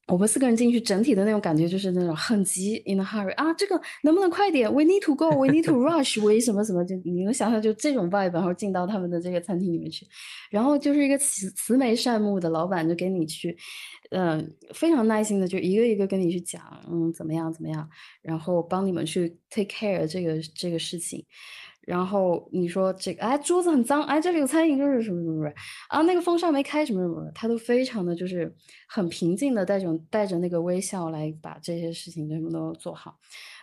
[0.08, 10.06] 我们四个人进去，整体的那种感觉就是那种很急，in a hurry 啊，这个能不能快点？We need to go, we need to rush, we 什么什么，就你能想象就这种 vibe，然后进到他们的这个餐厅里面去，
[10.50, 13.54] 然后就是一个慈慈眉善目的老板，就给你去，
[14.10, 17.86] 嗯，非常耐心的就一个一个跟你去讲，嗯，怎么样怎么样，
[18.22, 21.22] 然后帮你们去 take care 这个这个事情。
[21.88, 25.54] 然后你说这个，哎，桌子很脏，哎，这里有餐饮，就是什么什么什么，
[25.88, 28.54] 啊，那个风扇没开，什么什么的，他都非常的就是
[28.86, 33.18] 很平静的带着带着那个微笑来把这些事情全部都做好。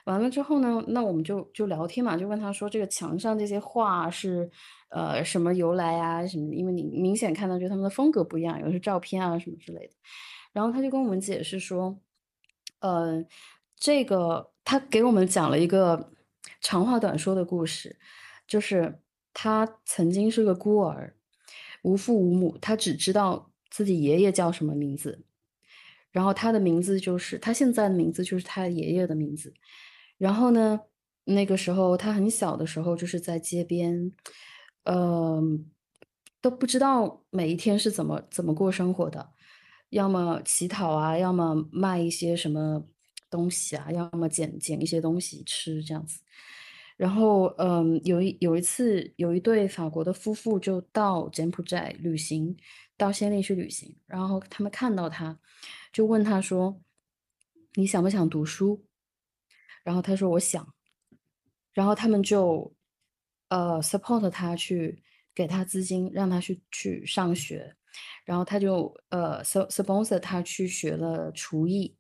[0.06, 4.50] 完了之后呢，那我们就就聊天嘛，就问他说这个墙上这些画是
[4.90, 6.52] 呃什么由来啊什么？
[6.52, 9.94] 因为你明显看到就他们的风格不一样，有的是照片啊什么之类的。
[10.52, 11.96] 然后他就跟我们解释说，
[12.80, 13.24] 呃，
[13.78, 16.10] 这个他给我们讲了一个。
[16.62, 17.98] 长话短说的故事，
[18.48, 19.02] 就是
[19.34, 21.16] 他曾经是个孤儿，
[21.84, 25.26] 无父无母，他只知道自己爷爷叫什么名字，
[26.12, 29.54] 然后他的名字就是他现在的名字就是他爷爷的名字。
[30.18, 30.80] 然后呢，
[31.26, 34.12] 那个时候他很小的时候就是在街边，
[34.84, 35.42] 呃，
[36.40, 39.32] 都不知道每一天是怎么怎么过生活的，
[39.90, 42.86] 要么乞讨啊，要么卖一些什么
[43.36, 46.22] 东西啊，要么捡捡一些东西吃这样子。
[46.98, 52.56] 然后，嗯，有一有一次，有一对法国的夫妇就到柬埔寨旅行，
[52.96, 53.94] 到暹粒去旅行。
[54.08, 55.38] 然后他们看到他，
[55.92, 56.82] 就问他说
[57.76, 58.86] ：“你想不想读书？”
[59.84, 60.66] 然后他说：“我想。”
[61.76, 62.74] 然后他们就，
[63.50, 65.04] 呃，support 他去
[65.36, 67.76] 给他资金，让他去去上学。
[68.24, 71.94] 然后他就，呃，sponsor 他去学了厨艺。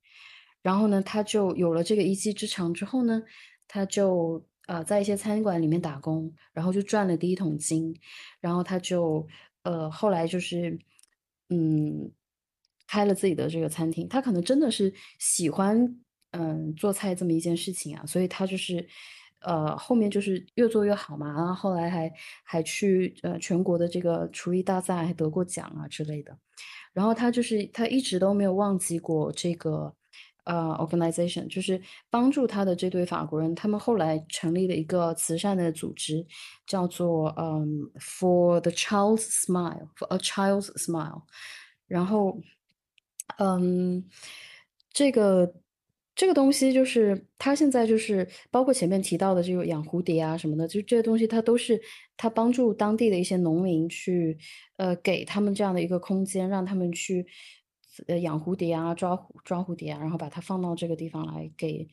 [0.66, 3.22] 然后呢，他就有了这个一技之长之后呢，
[3.68, 4.43] 他就。
[4.68, 7.95] 呃在一些餐馆里面打工，然后就赚了第一桶金，
[8.39, 9.28] 然后他就
[9.61, 10.76] 呃后来就是
[11.49, 12.11] 嗯
[12.88, 15.95] 开了自己的这个餐厅，他可能真的是喜欢
[16.32, 18.84] 嗯做菜这么一件事情啊，所以他就是
[19.41, 22.11] 呃后面就是越做越好嘛，然后后来还
[22.43, 26.36] 还去呃全国的这个厨艺大赛还得过奖啊之类的。
[26.91, 29.93] 然后他就是他一直都没有忘记过这个
[30.45, 31.79] 呃 organization，就是
[32.09, 36.25] 帮助他的这对法国人，他们后来成立了一个慈善的组织，
[36.65, 41.23] 叫做嗯 For the Child's Smile，For a Child's Smile。
[41.87, 42.39] 然后
[43.37, 44.05] 嗯
[44.91, 45.53] 这个。
[46.17, 51.77] 这个东西就是他现在就是包括前面提到的这个养蝴蝶啊什么的，就这些东西，他都是
[52.15, 54.37] 他帮助当地的一些农民去，
[54.77, 57.27] 呃，给他们这样的一个空间，让他们去，
[58.07, 61.87] 呃，养蝴蝶啊，抓抓蝴蝶啊，然后把它放到这个地方来给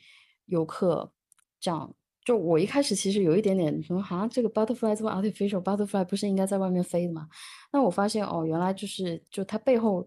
[0.47, 1.13] 游客。
[1.61, 1.95] 这样，
[2.25, 7.29] 就我一开始其实有一点点什么，好像这个 butterfly 这么 artificial，butterfly 不是应该在外面飞的吗？
[7.73, 10.07] 那我发现哦，原来就是就它背后。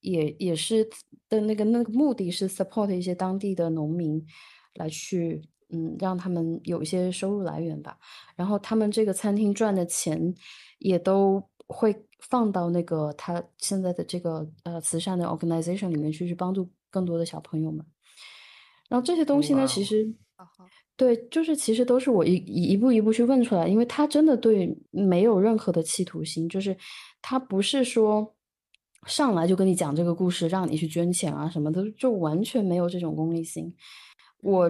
[0.00, 0.86] 也也是
[1.30, 4.22] 的那个那个目的是 support 一些当地的农民，
[4.74, 5.40] 来去
[5.70, 7.98] 嗯让他们有一些收入来源吧。
[8.36, 10.34] 然后他们这个餐厅赚的钱，
[10.78, 17.84] 也都会放到那个他现在的这个呃慈善的 organization 里面去，去帮助更多的小朋友们。
[18.88, 20.12] 然后这些东西呢，其实
[20.96, 26.76] 对，就是其实都是我一一步一步去问出来，因为他真的对没有任何的企图心，就是
[27.22, 28.34] 他不是说。
[29.06, 33.70] 上来就跟你讲这个故事，让你去捐钱啊什么的，就完全没有这种功利心。
[34.40, 34.66] 我，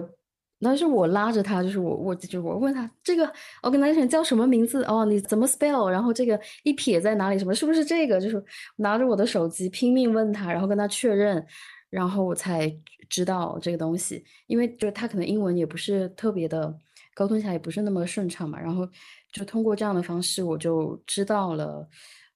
[0.59, 3.31] 那是我拉着他，就是我，我就我问他这个
[3.61, 4.83] organization 叫什么名字？
[4.85, 5.89] 哦，你怎么 spell？
[5.89, 7.37] 然后这个一撇在哪里？
[7.37, 8.19] 什么是不是这个？
[8.19, 8.43] 就是
[8.77, 11.45] 拿着我的手机拼命问他，然后跟他确认，
[11.89, 12.73] 然后我才
[13.09, 14.23] 知道这个东西。
[14.47, 16.73] 因为就他可能英文也不是特别的，
[17.13, 18.59] 沟通起来也不是那么顺畅嘛。
[18.59, 18.87] 然后
[19.31, 21.87] 就通过这样的方式，我就知道了，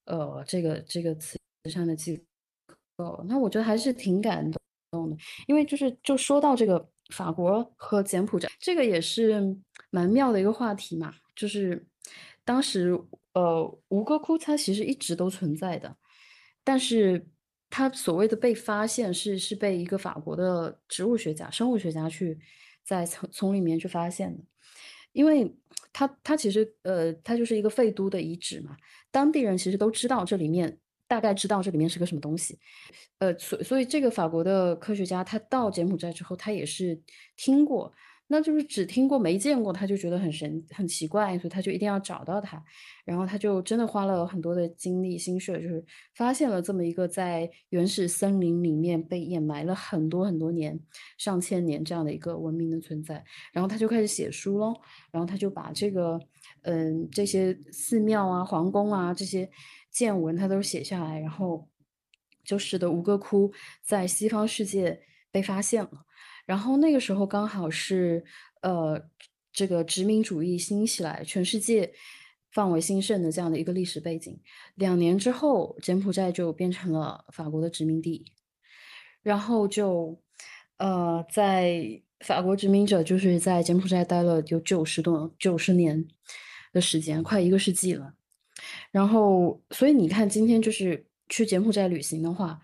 [0.05, 1.37] 呃，这个这个词。
[1.61, 2.17] 慈善的机
[2.95, 4.49] 构，那我觉得还是挺感
[4.91, 9.55] 动的，因为就是就说到这个法国和柬埔寨，这个也是
[9.89, 11.13] 蛮妙的一个话题嘛。
[11.35, 11.85] 就是
[12.43, 12.99] 当时
[13.33, 15.95] 呃吴哥窟它其实一直都存在的，
[16.63, 17.27] 但是
[17.69, 22.39] 它所谓的被发现是是被一个法国的植物学家、生物学家去
[22.83, 24.43] 在丛丛里面去发现的，
[25.11, 25.55] 因为
[25.91, 28.75] 它它其实呃它就是一个废都的遗址嘛，
[29.11, 30.79] 当地人其实都知道这里面。
[31.09, 32.59] 大概知道这里面是个什么东西，
[33.17, 37.01] 呃，所所以这个法国的科学家他到柬埔寨之后，他也是
[37.35, 37.91] 听过，
[38.27, 42.63] 那就是只听过没见过，他就觉得很神很奇怪，所以他就一定要找到它，
[43.05, 45.83] 然后他就真的花了很多的精力心血，就是
[46.13, 50.79] 发现了这么一个在原始森林里面被掩埋了很多很多年、
[51.17, 54.75] 上千年这样的一个文明的存在，然后他就开始写书喽，
[55.11, 56.19] 然后他就把这个
[56.61, 59.49] 嗯这些寺庙啊、皇宫啊这些。
[59.99, 61.67] 见闻他都写下来，然后
[62.45, 63.51] 就使得吴哥窟
[63.83, 66.05] 在西方世界被发现了。
[66.45, 68.23] 然后那个时候刚好是
[68.61, 69.09] 呃
[69.51, 71.91] 这个殖民主义兴起来，全世界
[72.49, 74.39] 范围兴盛的这样的一个历史背景。
[74.75, 78.23] 两年之后，柬埔寨就变成了法国的殖民地，
[79.21, 80.17] 然后就
[80.77, 86.07] 呃在法国殖民者就是在柬埔寨待了有九十多九十年
[86.71, 88.13] 的时间，快一个世纪了。
[88.91, 92.59] 然后，所以你看，今天就是去柬埔寨旅行的话，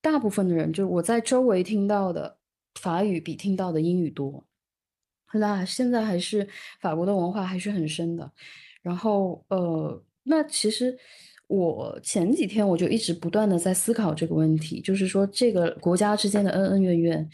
[0.00, 2.38] 大部分的人就是我在周围听到的
[2.80, 4.44] 法语比听到的英语多。
[5.34, 6.46] 那现在还是
[6.80, 8.30] 法国的文化还是很深的。
[8.82, 10.94] 然后，呃，那其实
[11.46, 17.30] 我前几天我就一直不断的在思考这个问题，就是说这个国家之间的恩恩怨怨，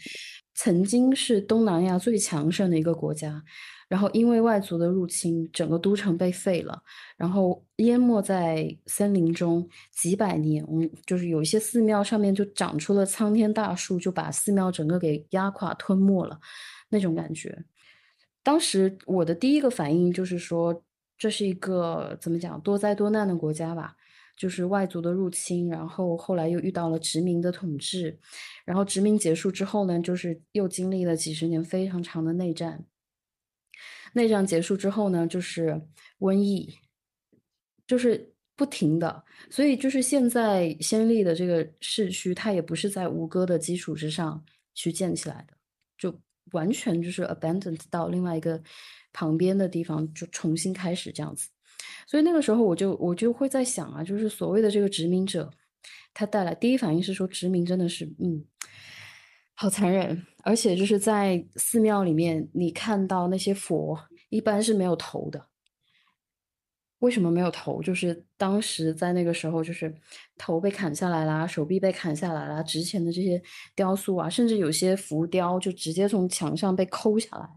[0.53, 3.43] 曾经是东南亚最强盛的一个国家。
[3.89, 6.81] 然后因为外族的入侵，整个都城被废了，
[7.17, 10.63] 然后淹没在森林中几百年。
[10.71, 16.39] 嗯，就是有一些寺庙上面就长出了苍天大树，就把寺庙整个给压垮吞没了，
[16.89, 17.65] 那种感觉。
[18.43, 20.83] 当时我的第一个反应就是说，
[21.17, 23.95] 这是一个怎么讲多灾多难的国家吧？
[24.37, 28.17] 就是外族的入侵，然后后来又遇到了殖民的统治，
[28.63, 32.85] 然后殖民结束之后呢，就是又经历了几十年非常长的内战。
[34.13, 35.81] 内战结束之后呢，就是
[36.19, 36.73] 瘟疫，
[37.87, 44.43] 就是不停的，所以就是现在先例的这个市区，它也不是在吴哥的基础之上
[44.73, 45.53] 去建起来的，
[45.97, 46.19] 就
[46.51, 48.61] 完全就是 abandoned 到另外一个
[49.13, 51.49] 旁边的地方，就重新开始这样子。
[52.07, 55.51] 所以那个时候我就我就会在想啊，就是所谓的这个殖民者，
[56.13, 58.43] 他带来第一反应是说殖民真的是嗯。
[59.61, 63.99] 好残忍，而且就是在寺庙里面，你看到那些佛
[64.29, 65.47] 一般是没有头的。
[66.99, 67.83] 为什么没有头？
[67.83, 69.93] 就是当时在那个时候，就是
[70.37, 73.41] 头被砍下来啦，手臂被砍下来啦，值钱的这些
[73.75, 77.49] 雕塑啊，甚至有些浮雕就直接从墙上被抠下来，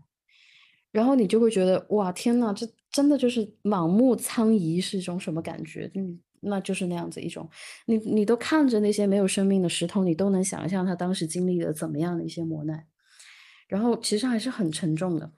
[0.90, 5.88] 然后你就会觉得哇，天呐，这真的就是满目苍夷是一种什么感觉？
[5.94, 7.48] 嗯，那就是那样子一种，
[7.86, 12.84] 你你都看着那些没有生命的石头，你都能想象他当时经历了怎么样的一些磨难，
[13.68, 15.32] 然后其实还是很沉重的。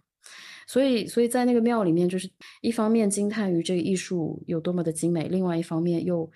[0.66, 2.30] 所以，所以在那个庙里面，就是
[2.62, 6.30] 一方面惊叹于这个艺术有多么的精美，另外一方面又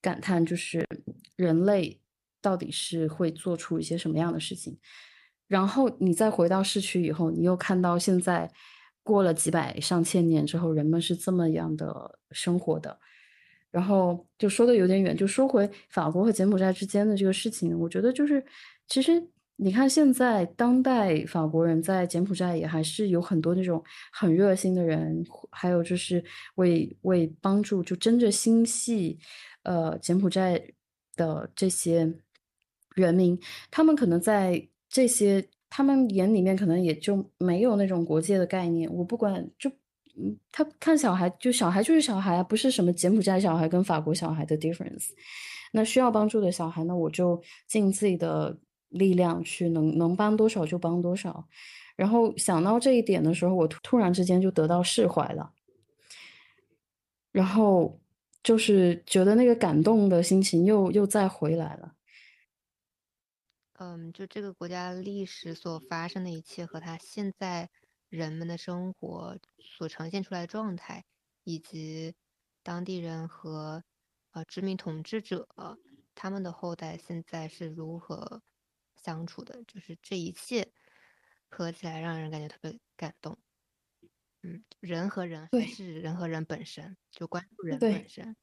[0.00, 0.86] 感叹就是
[1.36, 2.00] 人类
[2.40, 4.78] 到底是会做出一些什么样的事情。
[5.46, 8.50] 然后你再回到市区以后，你又看到现在
[9.02, 12.98] 过了几百上千年之后，人们是这么样的生活的。
[13.74, 18.42] 然后就说的有点远，就说回法国和柬埔寨之间的这个事情，我觉得就是
[18.86, 19.22] 其实。
[19.56, 26.22] 你看，现在当代法国人在柬埔寨也还是有很多那种很热心的人，还有就是
[26.56, 29.16] 为为帮助就真正心系
[29.62, 30.60] 呃柬埔寨
[31.14, 32.12] 的这些
[32.96, 33.38] 人民，
[33.70, 38.92] 他们可能在这些他们眼里面可能也就没有那种国界的概念。
[38.92, 39.70] 我不管，就
[40.16, 45.10] 嗯，他看小孩就小孩就是小孩啊，不是什么柬埔寨小孩跟法国小孩的 difference。
[45.72, 48.58] 那需要帮助的小孩呢，我就尽自己的。
[48.90, 51.48] 力量去能能帮多少就帮多少，
[51.96, 55.52] 然后想到这一点的时候，我突然之间就得到释怀了，
[57.32, 57.98] 然后
[58.40, 61.96] 就是觉得那个感动的心情又又再回来了。
[63.80, 67.68] 嗯，就这个国家历史所发生的一切和他现在
[68.16, 71.04] 人们的生活所呈现出来的状态，
[71.44, 72.14] 以及
[72.62, 73.82] 当地人和
[74.32, 75.48] 呃殖民统治者
[76.14, 78.42] 他们的后代现在是如何。
[78.96, 80.72] 相处的就是这一切
[81.50, 83.36] 合起来，让人感觉特别感动。
[84.42, 88.34] 嗯，人和人还是人和人本身，就关注人本身。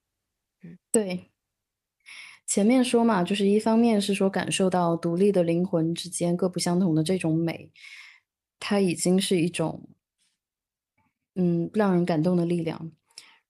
[0.61, 1.31] 嗯，对。
[2.45, 7.71] 前面说嘛，就是一方面是说感受到独立的灵魂之间各不相同的这种美，
[8.61, 9.89] 它已经是一种
[11.35, 12.93] 嗯让人感动的力量。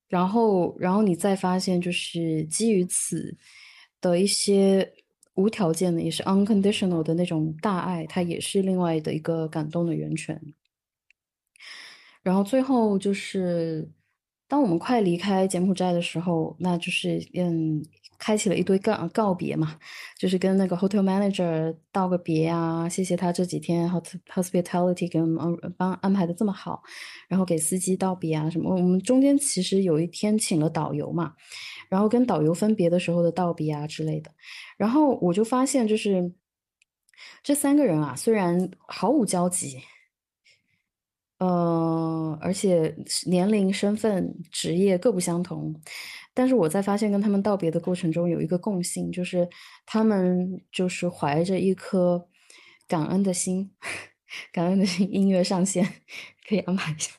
[0.08, 3.38] 然后，然后你再发现，就是基于此
[4.02, 4.94] 的一些。
[5.36, 10.40] 无条件的，也是 unconditional 的那种大爱，它也是另外的一个感动的源泉。
[12.22, 13.90] 然后最后就是，
[14.46, 17.82] 当我们快离开柬埔寨的时候，那就是嗯，
[18.22, 19.76] 开启了一堆告告别嘛，
[20.20, 23.90] 就是跟那个 hotel manager 道个别啊，谢谢他这几天
[24.32, 26.84] hospitality 给我们帮安排的这么好，
[27.28, 28.76] 然后给司机道别啊什么。
[28.76, 31.34] 我们中间其实有一天请了导游嘛。
[31.90, 34.32] 然后跟导游分别的时候的道别啊之类的，
[34.78, 36.34] 然后我就发现，就是
[37.44, 39.78] 这三个人啊，虽然毫无交集，
[41.40, 42.96] 呃，而且
[43.26, 45.76] 年龄、身份、职业各不相同，
[46.34, 49.48] 但是我在发现跟他们道别的过程中有一个共性，就是
[49.86, 52.28] 他们就是怀着一颗
[52.88, 53.72] 感恩的心，
[54.52, 55.86] 感恩的心，音乐上线
[56.48, 57.12] 可以安排一下，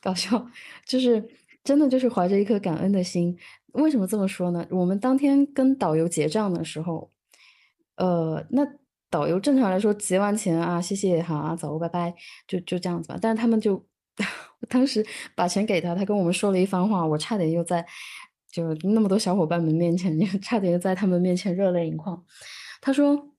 [0.00, 0.46] 搞笑，
[0.84, 1.28] 就是
[1.64, 3.38] 真的就是怀着一颗感恩的心。
[3.74, 4.66] 为什么这么说呢？
[4.70, 7.10] 我们当天跟导游结账的时候，
[7.96, 8.66] 呃，那
[9.08, 12.14] 导游正常来说结完钱啊，谢谢，好啊，走，拜拜，
[12.48, 13.18] 就就这样子吧。
[13.20, 13.84] 但是他们就
[14.68, 15.04] 当时
[15.34, 17.84] 把钱给他，他跟我们说了一番话，我差点又在
[18.50, 22.24] 就那么多小伙伴们面前， 差点又在他们面前热泪盈眶。
[22.80, 23.30] 他说：“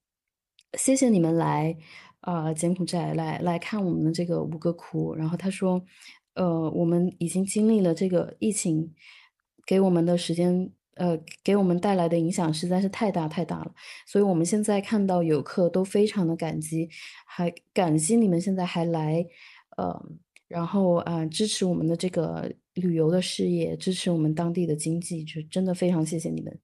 [0.78, 1.78] 谢谢你们来
[2.22, 5.84] 啊，柬埔寨来来看我们的这个五个窟。”然后他说
[6.36, 8.94] ：“呃，我们已经经历了这个疫情。”
[9.64, 13.72] 给我们的时间，呃，给我们带来的影响实在是太大太大了。
[14.08, 16.90] 所以，我们现在看到游客都非常的感激，
[17.28, 19.24] 还感激你们现在还来，
[19.78, 20.04] 呃，
[20.52, 26.60] 然后啊，支持我们的这个旅游的事业，支持我们当地的经济，就真的非常谢谢你们。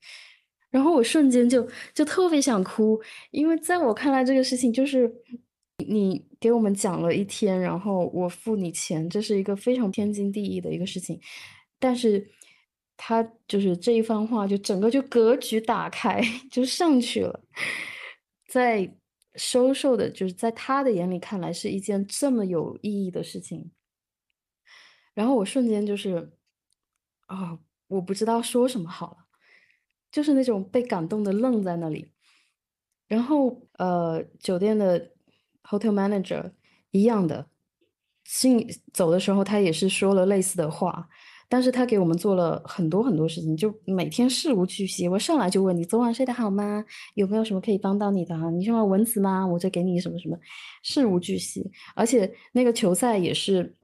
[0.70, 5.12] 然后我瞬间就就特别想哭，因为在我看来，这个事情就是
[5.88, 11.20] 你给我们讲了一天，然后我付你钱，这是一个非常天经地义的一个事情，
[11.80, 12.28] 但是。
[13.00, 16.20] 他就是这一番话，就整个就格局打开，
[16.50, 17.40] 就上去了。
[18.48, 18.92] 在
[19.36, 23.70] 收受的，就是在他的眼里看来是一件这么有意义的事情。
[25.18, 26.32] 然后我瞬间就是，
[27.26, 27.58] 啊，
[27.88, 29.18] 我不知道说什么好了，
[30.12, 32.12] 就是那种被感动的愣在那里。
[33.08, 35.14] 然后呃，酒店的
[35.64, 36.52] hotel manager
[36.92, 37.48] 一样的，
[38.26, 41.10] 进走的时候他也是说了类似的话。
[41.50, 45.08] 但是他给我们做了很多很多事情，就每天事无巨细。
[45.08, 46.86] 我上来就问你昨晚睡得好吗？
[47.16, 48.36] 有没有什么可以帮到你的？
[48.52, 49.48] 你喜欢蚊子吗？
[49.48, 50.38] 我就给你什么什么，
[50.84, 51.72] 事无巨细。
[51.96, 53.76] 而且那个球赛也是，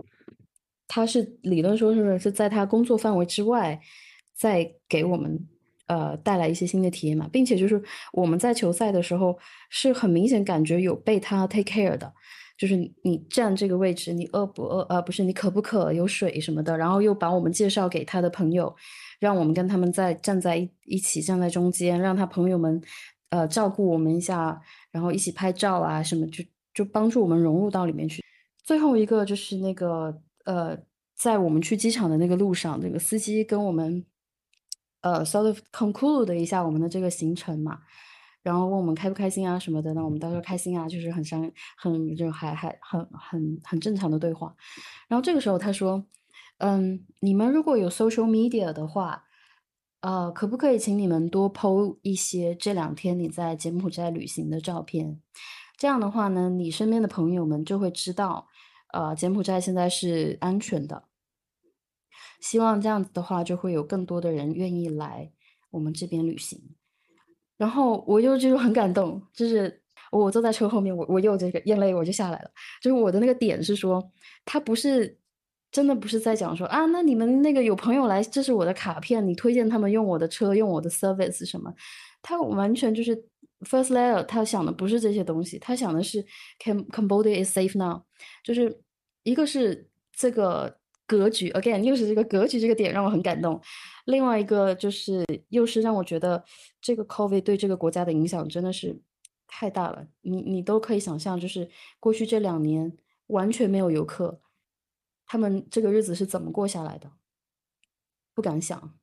[0.94, 3.80] 他是理论说是是在他工作范围之外，
[4.36, 5.44] 再给我们
[5.88, 7.82] 呃带来一些新的体验嘛，并且就是
[8.12, 9.36] 我们在球赛的时候
[9.72, 12.14] 是很明显感觉有被他 take care 的，
[12.60, 14.82] 就是你站这个位置，你饿不饿？
[14.84, 15.92] 呃，不是你渴不渴？
[15.92, 18.72] 有水什么的，然后又把我们介绍给他的朋友，
[19.20, 22.80] 让我们跟他们在站在一一起，站在中间，让他朋友们
[23.32, 28.24] 呃照顾我们一下，然后一起拍照啊什么，就就帮助我们融入到里面去。
[28.64, 30.78] 最后一个就是那个呃，
[31.16, 34.06] 在我们去机场的那个路上，那个司机跟我们
[35.02, 37.80] 呃 sort of conclude 一下我们的这个行程嘛，
[38.42, 44.54] 然后问我们开不开心啊什么的，那我们都说开心啊，就是很伤很就还还很很很正常的对话。
[45.08, 46.04] 然后这个时候他说，
[46.58, 49.24] 嗯，你们如果有 social media 的话，
[50.02, 55.22] 呃，可不可以请你们多 PO 一些这两天你在柬埔寨旅行的照片？
[55.78, 58.48] 这样的话呢，你身边的朋友们就会知道。
[58.94, 61.04] 呃，柬埔寨现在是安全的，
[62.40, 65.32] 希望这样子的话，就会有更多的人愿意来
[65.72, 66.60] 我们这边旅行。
[67.58, 69.82] 然后我又就是很感动，就是
[70.12, 72.52] 我坐在车后面，我我又这个眼泪我就下来了。
[72.82, 74.12] 就是我的那个点是说，
[74.46, 75.18] 他不是
[75.72, 81.74] 真的不是在讲说啊，那你们那个有朋友来，这是我的卡片，你推荐他们用我的车，用我的 service 什么？
[82.22, 83.26] 他完全就是
[83.64, 86.26] first letter，他想的不是这些东西，他想的是
[86.60, 88.04] Cam Cambodia is safe now，
[88.44, 88.82] 就是。
[89.26, 93.58] 一个是这个格局，again 又是这个格局这个点让我很感动。
[94.04, 96.44] 另外一个就是又是让我觉得
[96.82, 99.00] 这个 COVID 对这个国家的影响真的是
[99.48, 100.06] 太大了。
[100.24, 101.70] 你你都可以想象，就是
[102.02, 102.98] 过去这两年
[103.28, 104.42] 完全没有游客，
[105.26, 107.10] 他们这个日子是怎么过下来的？
[108.34, 108.94] 不敢想。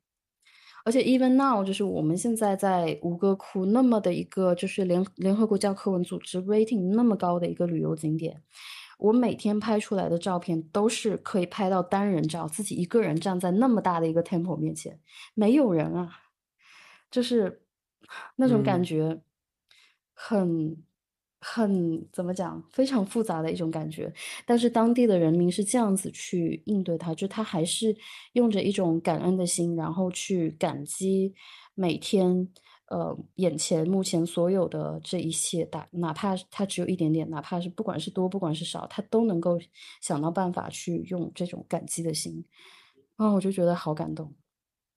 [0.85, 8.43] 而且 even now，就是我们现在在吴哥窟那么的一个就是联联合国教科文组织 rating 那么高的一个旅游景点。
[8.99, 15.01] 我每天拍出来的照片都是可以拍到单人照，自己一个人站在那么大的一个 temple 面前，
[15.33, 16.11] 没有人啊，
[17.11, 17.63] 就是
[18.37, 19.23] 那种感觉，
[20.13, 20.77] 很很
[21.41, 24.13] 很怎么讲，非常复杂的一种感觉。
[24.47, 27.97] 但是当地的人民是这样子去应对它，就他还是
[28.35, 31.35] 用着一种感恩的心，然后去感激
[31.75, 32.49] 每天。
[32.91, 39.61] 呃，眼前目前所有的这一切，大哪怕他只有一点点，哪怕是不管是多，不管是少，他都能够
[40.01, 42.45] 想到办法去用这种感激的心，
[43.15, 44.35] 啊，我就觉得好感动。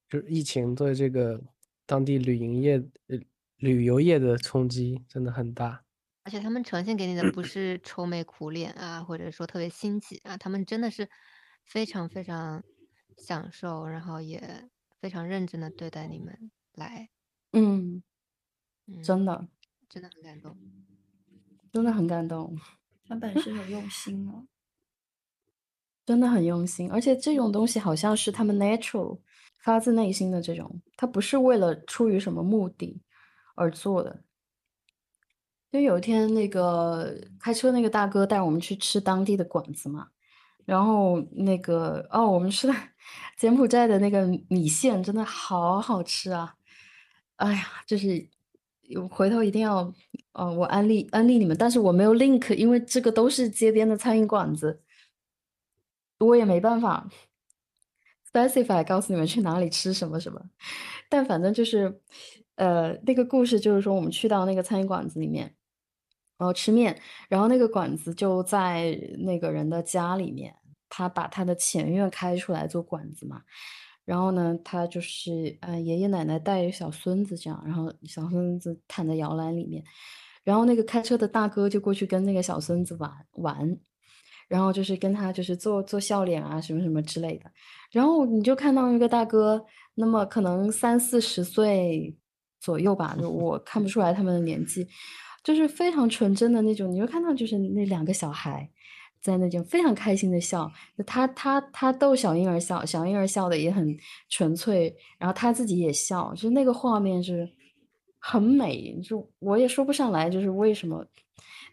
[0.10, 1.40] 就是疫情对这个
[1.86, 3.20] 当地旅营业呃、
[3.58, 5.80] 旅游业的冲击真的很大，
[6.24, 11.10] 而且他们呈现给你的不是愁眉苦脸啊，或者说特别心急啊，他们真的是
[11.66, 12.64] 非常非常
[13.18, 14.70] 享受，然后也
[15.00, 17.10] 非常认真的对待你们来。
[17.52, 18.02] 嗯，
[19.04, 19.48] 真的，
[19.90, 20.58] 真的很感动，
[21.72, 22.58] 真的很感动。
[23.06, 24.48] 他本身有用心啊，
[26.06, 26.90] 真的很用心。
[26.90, 29.20] 而且这种东西好像是他们 natural
[29.60, 33.02] 发自内心的这种，他不是为了出于什么目的
[33.56, 34.24] 而做的。
[35.74, 40.08] 就有一天，那个开车那个大哥带我们去吃当地的馆子嘛，
[40.66, 42.74] 然后那个哦，我们吃的
[43.38, 46.54] 柬埔寨的那个米线真的好好吃啊。
[47.38, 48.30] 哎呀，就是
[48.84, 49.92] 有回头一定要，
[50.34, 54.84] 呃，我安利安利你们，但是我没有 link，因为这个都是街边的餐饮馆子，
[56.20, 57.10] 我也没办法
[58.32, 60.40] specify 告诉你们去哪里吃什么什么。
[61.10, 62.00] 但反正就是，
[62.58, 65.56] 呃，那个故事就是说，我们去到那个餐饮馆子里面，
[66.38, 70.54] 然后吃面，然后那个馆子就在那个人的家里面，
[70.90, 73.42] 他把他的前院开出来做馆子嘛。
[74.06, 79.82] 然后呢，他就是呃爷爷奶奶带着小孙子这样，然后小孙子躺在摇篮里面，
[80.44, 83.78] 然后那个开车的大哥就过去跟那个小孙子玩玩，
[84.50, 87.50] 然后就是跟他就是做做笑脸啊什么什么之类的，
[87.92, 92.14] 然后你就看到那个大哥，那么可能三四十岁
[92.60, 94.86] 左右吧，就我看不出来他们的年纪，
[95.44, 98.70] 就是非常纯真的那种，你会看到就是那两个小孩。
[99.22, 100.70] 在那就非常开心的笑，
[101.08, 107.50] 他他他逗小婴儿笑，小婴儿笑的也很纯粹，然后他自己也笑，就那个画面是
[108.20, 111.08] 很美，就我也说不上来就是为什么，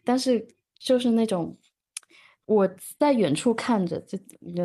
[0.05, 0.47] 但是
[0.79, 1.59] 就是那种
[2.51, 4.19] 我在远处看着，这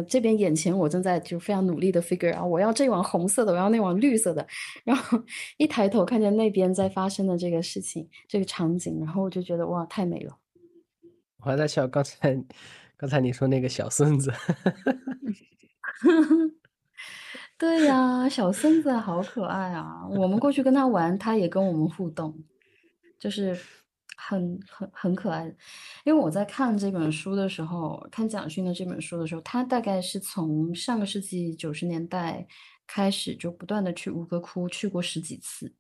[0.09, 4.43] 这边眼前我正在就非常努力的 figure 啊，我要这碗红色的，我要那碗绿色的，
[4.83, 5.21] 然后
[5.57, 10.35] 一抬头看见那边在发生的这个事情，这个场景，然后我就觉得哇，太美了。
[11.41, 12.43] 我还在笑，刚才，
[12.97, 14.33] 刚才你说那个小孙子，
[17.55, 20.07] 对呀，小孙子好可爱啊！
[20.09, 22.35] 我们过去跟他玩，他也跟我们互动，
[23.19, 23.55] 就是
[24.15, 25.45] 很很很可爱。
[26.03, 32.45] 因为我在看这本书的时候，看蒋勋的这本书的时候，他大概是从上个世纪九十年代
[32.87, 35.73] 开始就不断的去吴哥窟去过十几次，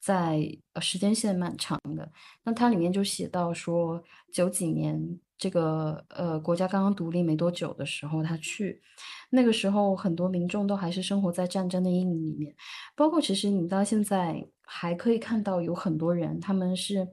[0.00, 2.10] 在呃时间线蛮长的。
[2.44, 4.02] 那它里面就写到说，
[4.32, 8.82] 九几年这个呃国家刚刚独立没多久的时候，他去。
[9.30, 12.54] 那个时候，很多民众都还是生活在战争的阴影里面，
[12.94, 17.08] 包括其实你到现在还可以看到有很多人，他们是，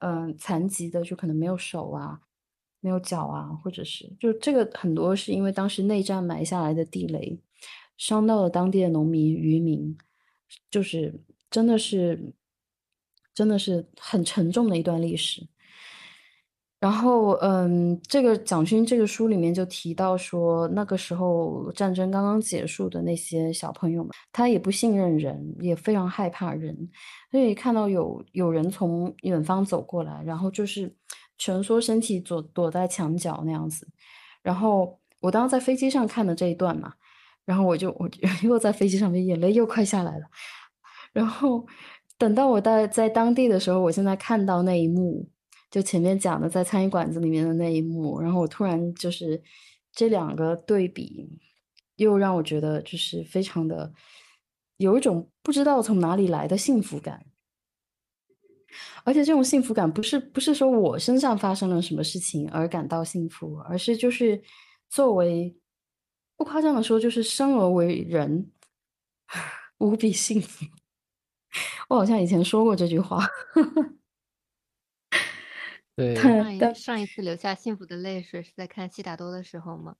[0.00, 2.20] 嗯，残疾的，就可能没有手啊，
[2.80, 7.38] 没有脚啊，或者是，就这个很多是因为当时内战埋下来的地雷，
[7.96, 9.96] 伤到了当地的农民渔民，
[10.70, 11.20] 就是
[11.50, 12.34] 真的是，
[13.34, 15.46] 真的是很沉重的一段历史。
[16.78, 26.76] 然后，嗯，这个蒋勋这个书里面就提到说，那个时候战争刚刚结束的那些小朋友们，他也不信任人，也非常害怕人，
[27.30, 30.94] 所以看到有有人从远方走过来，然后就是
[31.38, 33.88] 蜷缩身体躲躲在墙角那样子。
[34.42, 36.92] 然后我当时在飞机上看的这一段嘛，
[37.46, 38.08] 然后我就我
[38.44, 40.26] 又在飞机上面眼泪又快下来了。
[41.14, 41.66] 然后
[42.18, 45.26] 等到我在在当地的时候，我现在看到那一幕。
[45.70, 49.42] 就前面讲的在餐饮馆子里面的那一幕，然后我突然就是
[49.92, 51.28] 这两个对比，
[51.96, 53.92] 又让我觉得就是非常的
[54.76, 57.26] 有一种不知道从哪里来的幸福感，
[59.04, 64.42] 而且这种幸福感不是不是说我身上发生了什么事情而感到幸福，而是就是
[64.88, 65.56] 作为
[66.36, 68.50] 不夸张的说，就是生而为人
[69.78, 70.64] 无比幸福。
[71.88, 73.26] 我好像以前说过这句话。
[75.96, 79.96] 对，上一上一次流下幸福的泪水是在看《悉达多》的时候吗？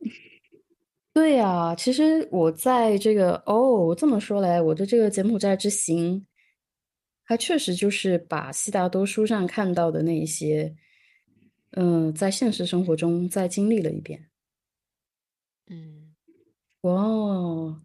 [1.14, 6.26] 对呀，其实我在这个哦，这么说来，我的这个柬埔寨之行，
[7.24, 10.74] 还确实就是把悉达多书上看到的那一些，
[11.72, 14.28] 嗯，在现实生活中再经历了一遍。
[15.68, 16.14] 嗯，
[16.82, 17.82] 哇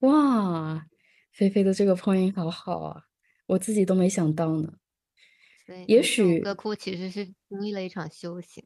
[0.00, 0.86] 哇，
[1.32, 3.02] 菲菲的这个 point 好好啊，
[3.46, 4.72] 我自己都没想到呢。
[5.86, 8.64] 也许歌库其实是经历了一场修行，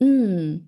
[0.00, 0.66] 嗯，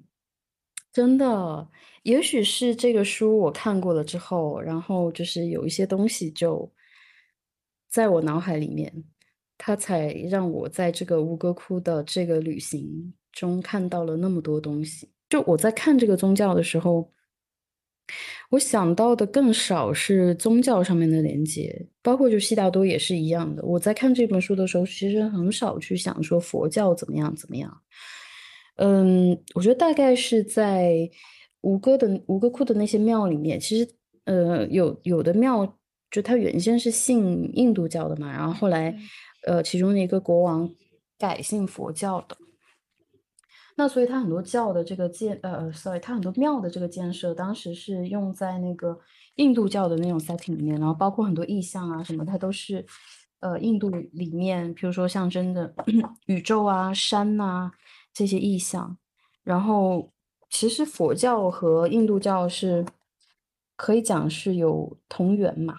[0.92, 1.68] 真的，
[2.02, 6.70] 也许是这个书我看过了之后，然后就是有一些东西就
[7.88, 9.04] 在我脑海里面，
[9.56, 15.08] 它才让我在这个乌哥窟的这个旅行中看到了那么多东西。
[15.28, 17.12] 就我在看这个宗教的时候。
[18.50, 23.62] 我想到的更少是宗教上面的连接，包括就悉达多也是一样的。
[23.64, 27.80] 我在看这本书的时候，其实很少去想说佛教怎么样怎么样。
[28.76, 31.08] 嗯，我觉得大概是在
[31.60, 33.88] 吴哥的吴哥窟的那些庙里面，其实
[34.24, 35.76] 呃有有的庙
[36.10, 38.96] 就它原先是信印度教的嘛，然后后来
[39.46, 40.68] 呃其中的一个国王
[41.18, 42.36] 改信佛教的。
[43.80, 48.98] 那所以它很多教的这个建呃，sorry，它很多庙的这个建设，当时是用在那个
[49.36, 52.84] 印度教的那种 setting 里面，然后包括很多意象啊什么，它都是
[53.40, 55.74] 呃印度里面，比如说象征的
[56.26, 57.70] 宇宙啊、山呐
[58.12, 58.98] 这些意象。
[59.42, 60.12] 然后
[60.50, 62.84] 其实佛教和印度教是
[63.76, 65.78] 可以讲是有同源嘛，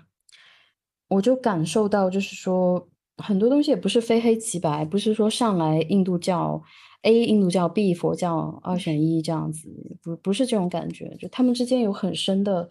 [1.07, 6.63] 我就感受到就是说很多东西也不是非黑即白，不是说上来印度教。
[7.03, 9.67] A 印度教，B 佛教，二选一这样子，
[10.03, 12.69] 不不是这种感觉，就他们之间有很深的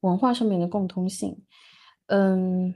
[0.00, 1.36] 文化上面的共通性。
[2.06, 2.74] 嗯，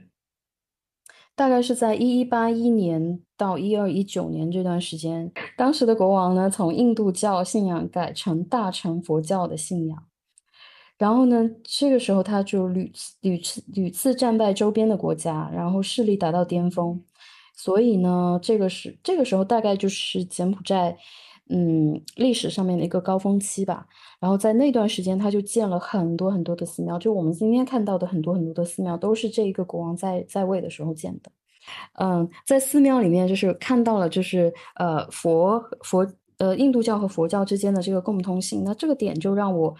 [1.35, 10.03] 大概是在一一八一年到一二一九年这段时间，当时的国王呢，从印度教信仰改成大乘佛教的信仰，
[10.97, 17.03] 然后呢，这个时候他就屡次屡次屡次战败周边的国家，然后势力达到巅峰。
[17.63, 20.97] 所以呢，这个是这个时候大概就是柬埔寨，
[21.49, 23.87] 嗯，历史上面的一个高峰期吧。
[24.19, 31.31] 然后在那段时间，他就建了很多很多的寺庙，就我们今天看到的很多很多的寺庙，都是这一个国王在在位的时候建的。
[31.93, 36.05] 嗯，在寺庙里面，就是看到了，就是呃佛佛
[36.39, 38.65] 呃印度教和佛教之间的这个共通性。
[38.65, 39.73] 那这个点就让我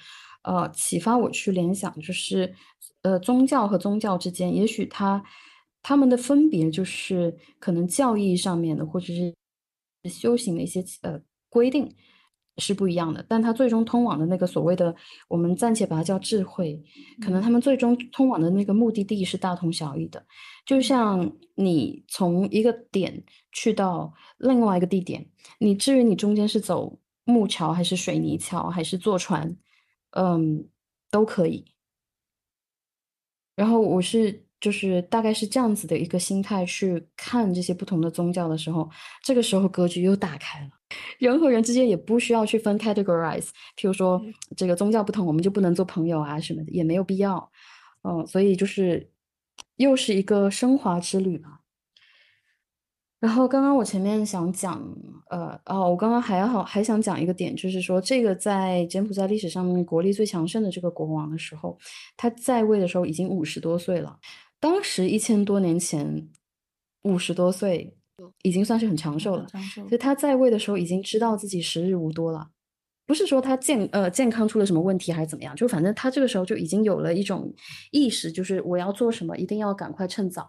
[0.44, 2.54] 呃启发我去联想，就是
[3.02, 5.22] 呃宗教和宗教之间，也许它。
[5.84, 9.36] 他们的分别就是可能教义上面的，或者是
[10.10, 11.20] 修行的一些呃
[11.50, 11.94] 规定
[12.58, 14.96] 是不一样的，但它最终通往的那个所谓的，
[15.28, 16.82] 我们暂且把它叫智慧，
[17.22, 20.26] 可能他们最终通往的那个目的地是大同小异的。
[20.66, 23.22] 就像你从一个点
[23.52, 25.30] 去到另外一个地点，
[25.60, 29.58] 你至于你中间是走木桥还是水泥桥还是坐船，
[30.12, 30.70] 嗯，
[31.12, 31.66] 都可以。
[33.58, 34.43] 然后我是。
[34.64, 38.90] 就是大概是这样子的一个心态去看这些不同的宗教的时候，
[39.22, 40.70] 这个时候格局又打开了，
[41.20, 43.48] 人和人之间也不需要去分 categorize，
[43.78, 44.22] 譬如说
[44.56, 47.52] 这个宗教不同，我们就不能做朋友啊什么的，也没有必要。
[48.04, 49.12] 嗯，所以就是
[49.76, 51.60] 又是一个升华之旅吧。
[53.20, 54.82] 然后刚刚我前面想讲，
[55.30, 61.78] 呃，哦，我刚刚还好还想讲一个点，就是说这个在柬埔寨历史上面国力最强盛的这个国王的时候，
[62.18, 64.20] 他在位的时候已经五十多岁了。
[64.64, 66.30] 当时一千多年前，
[67.02, 67.98] 五十多岁
[68.44, 69.46] 已经算是很长寿了。
[69.74, 72.50] 所以他在位的时候已经知道自己时日无多了，
[73.06, 77.54] 不是说他健呃健康出了什么问题还是怎么样，就反正他这个时候就已经有了一种
[77.92, 80.48] 意识，就是我要做什么一定要赶快趁早。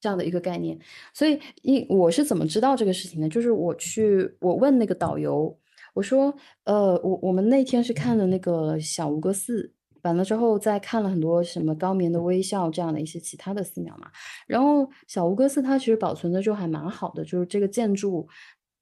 [0.00, 0.76] 这样的一个概念，
[1.14, 3.28] 所以一我是怎么知道这个事情呢？
[3.28, 5.56] 就是我去我问那个导游，
[5.94, 6.34] 我说，
[6.64, 9.72] 呃，我我们那天是看了那个小吴哥寺，
[10.06, 14.10] 完了之后再看了很多什么高棉的微笑这样的一些其他的寺庙嘛。
[14.46, 18.26] 然后小吴哥寺它其实保存的就还蛮好的，就是这个建筑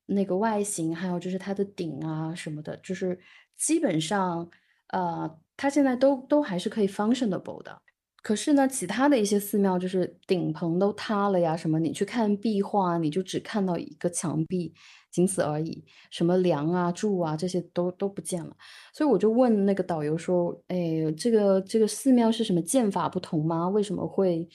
[0.07, 3.19] 那个外形，还有就是它的顶啊什么的，就是
[3.57, 4.49] 基本上
[4.89, 7.81] 呃，它现在都都还是可以 functionable 的。
[8.25, 14.73] 可是呢，其他的一些寺庙就是顶棚都塌了呀，什么你去看壁画，你就只看到一个墙壁，
[15.11, 18.57] 仅此而已，什么梁啊、柱啊这些都都不见了。
[18.95, 23.69] 所以我就问那个导游说：“哎，这个这个寺庙是什么建法不同吗？
[23.69, 24.49] 为什么会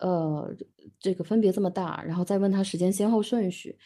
[0.00, 0.52] 呃
[0.98, 3.78] 这个分别这么大？”然后再问他时间先后顺序。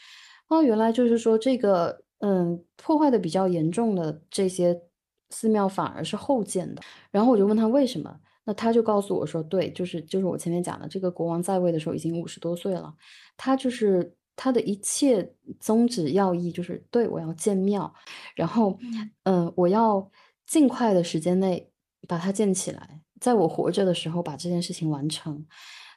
[0.48, 4.80] 哦，原来就是说这个嗯破坏的比较严重的这些
[5.28, 6.80] 寺庙反而是后建的。
[7.10, 8.18] 然后我就问他为什么。
[8.48, 12.94] 那他就告诉我说，对，就是就是我前面讲的，这个国王在位的时候已经五十多岁了，
[13.36, 15.28] 他就是他的一切
[15.58, 17.92] 宗旨要义就是对我要建庙，
[18.36, 18.78] 然后
[19.24, 20.08] 嗯，我要
[20.46, 21.68] 尽快的时间内
[22.06, 25.44] 把它建起来，在我活着的时候把这件事情完成，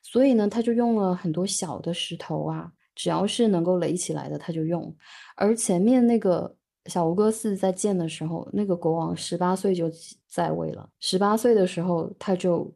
[0.01, 4.95] 所以呢，他就用了很多小的石头啊，只要是能够垒起来的他就用，
[5.35, 6.55] 而前面那个。
[6.89, 9.89] 小吴哥寺在建的时候，那个国王十八岁就
[10.27, 10.89] 在位了。
[10.99, 12.73] 十八岁的时候，他就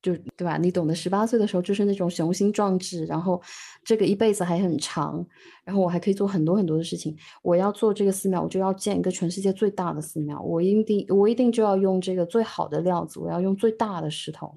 [0.00, 0.56] 就对吧？
[0.56, 3.42] 你懂得，十八岁的时候就是那种雄心壮志，然后
[3.84, 5.26] 这个一辈子还很长，
[5.64, 7.16] 然后我还可以做很多很多的事情。
[7.42, 10.40] 我要做这个寺庙，我就要建一个全世界最大的寺庙。
[10.40, 14.56] 我一定，我一定就要用这个最好的料子，我要用最大的石头。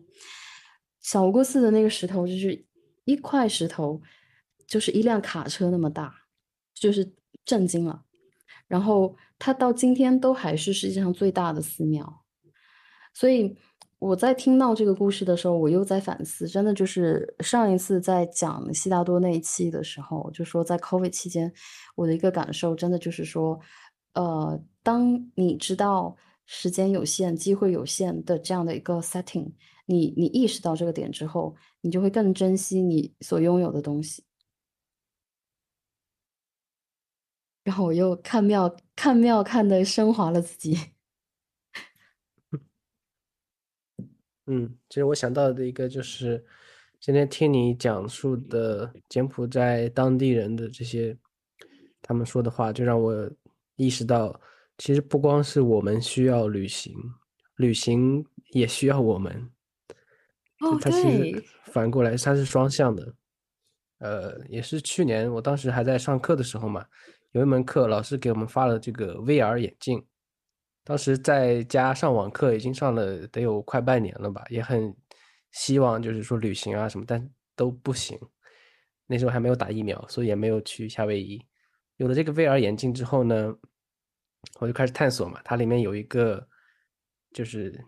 [1.01, 2.63] 小吴哥寺的那个石头就是
[3.05, 3.99] 一块石头，
[4.67, 6.13] 就是一辆卡车那么大，
[6.75, 7.11] 就是
[7.43, 8.03] 震惊了。
[8.69, 12.21] 然后它到今天都还是世界上最大的寺庙，
[13.13, 13.57] 所以
[13.97, 21.51] 我在听到这个故事的时候，我又在反思，真的就是上一次在讲悉达多那一期的时候，就说在 COVID 期间，
[21.95, 23.59] 我的一个感受真的就是说，
[24.13, 26.15] 呃，当你知道
[26.45, 29.51] 时间有限、机会有限的这样的一个 setting，
[29.85, 34.23] 你你意识到这个点之后，你就会更珍惜你所拥有的东西。
[37.63, 40.77] 然后我又看庙看庙看的升华了自己。
[44.47, 46.43] 嗯，其实我想到的一个就是，
[46.99, 51.15] 今天听你讲述的柬埔寨当地人的这些
[52.01, 53.29] 他们说的话，就让我
[53.75, 54.41] 意识到，
[54.79, 56.95] 其实不光是我们需要旅行，
[57.57, 59.51] 旅行也需要我们。
[60.61, 61.45] 哦，对。
[61.65, 63.13] 反过来，它是双向的。
[63.99, 66.83] 呃，也是去年我当时还在上课的时候嘛。
[67.31, 70.03] 有一门课，老师给我们发了这个 VR 眼镜。
[70.83, 74.95] 当时在家上网课，已经上了得有快半年了吧，也很
[75.51, 78.19] 希望就是说旅行啊什么，但都不行。
[79.05, 81.45] 那时候还没有打疫苗，所以也没有去夏威夷。
[81.97, 83.55] 有了这个 VR 眼镜之后呢，
[84.59, 85.39] 我就开始探索嘛。
[85.43, 86.47] 它里面有一个
[87.31, 87.85] 就是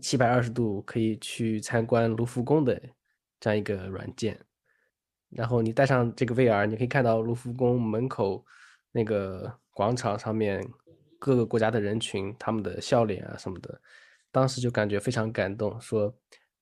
[0.00, 2.80] 七百二十度可以去参观卢浮宫的
[3.40, 4.38] 这样一个软件。
[5.30, 8.44] 然后你戴上这个 VR，你可以看到卢浮宫门口
[8.92, 10.66] 那个广场上面
[11.18, 13.80] 各个国家的人群，他们的笑脸啊什么的。
[14.32, 16.14] 当时就感觉非常感动，说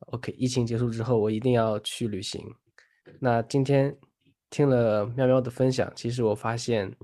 [0.07, 2.43] OK，疫情结束之后我一定要去旅行。
[3.21, 3.97] 那今天
[4.51, 6.95] 听了喵喵的分享，其实我发现，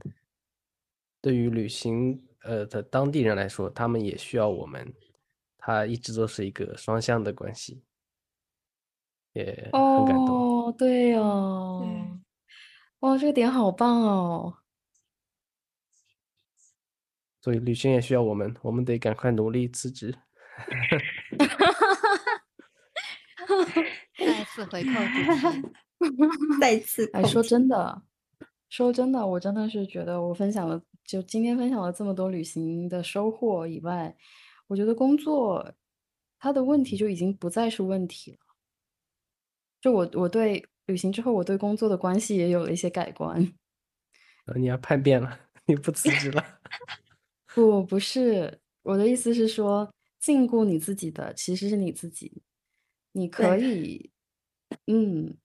[1.20, 4.94] 对于旅行呃的当地人来说，他们也需要我们，
[5.58, 7.82] 它一直都是一个双向的关系。
[9.32, 10.68] 也很感动。
[10.68, 11.84] 哦，对哦，
[13.00, 14.56] 哇，这个点好棒哦！
[17.44, 20.16] 所以旅行也需要我们，我们得赶快努力辞职。
[24.16, 24.90] 再次回扣
[26.58, 27.06] 再次。
[27.12, 28.02] 哎，说真的，
[28.70, 34.16] 说真的，我真的是觉得，我分享了，就今天分享了这么多旅行的收获以外，
[34.66, 35.74] 我觉得工作
[36.38, 38.38] 它的问题就已经不再是问题了。
[39.82, 43.36] 就我我对旅行之后，我对工作的关系也有了一些改观。
[44.46, 46.42] 呃你要叛变了， 你不辞职了。
[47.54, 52.42] 不，不是，我的意思是说，禁锢你自己的其实是你自己，
[53.12, 53.56] 你可。
[53.56, 54.10] 对以，
[54.86, 55.36] 嗯，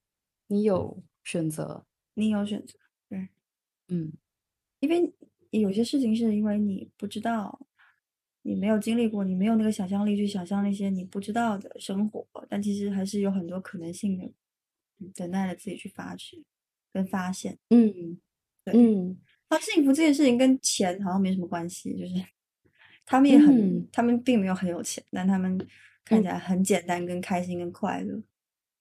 [0.48, 1.86] 你有选择，
[2.18, 2.78] 你有选择，
[3.10, 3.30] 对，
[3.90, 4.14] 嗯。
[4.82, 5.14] 因为
[5.52, 7.60] 有些事情是因为你不知道，
[8.44, 14.26] 你没有经历过，你没有那个想象力去想象那些你不知道的生活，但其实还是有很多可能性的，
[15.00, 16.38] 嗯等待着自己去发掘
[16.94, 17.60] 跟发现。
[17.72, 18.20] 嗯
[18.66, 18.74] 对。
[18.74, 19.20] 嗯
[19.50, 22.14] 那幸福这件事情跟钱好像没什么关系，就是
[23.06, 25.58] 他们也很，嗯他们并没有很有钱，但他们
[26.06, 28.22] 看嗯起来很简单、跟开心、跟快乐。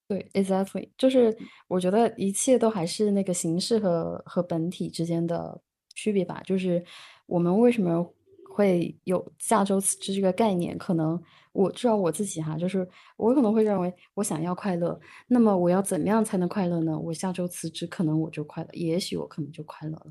[0.06, 1.36] 对，exactly，就是
[1.68, 5.60] 我觉得一切都还是那个形式和和本体之间的
[5.94, 6.40] 区别吧。
[6.44, 6.82] 就是
[7.26, 8.14] 我们为什么
[8.58, 10.76] 会有下周辞职这个概念？
[10.76, 11.20] 可能
[11.52, 12.84] 我知道我自己哈，就是
[13.16, 14.98] 我可能会认为我想要快乐，
[15.28, 16.98] 那么我要怎么样才能快乐呢？
[16.98, 20.10] 我下周辞职，可能我就快乐，也许我可能就快乐了。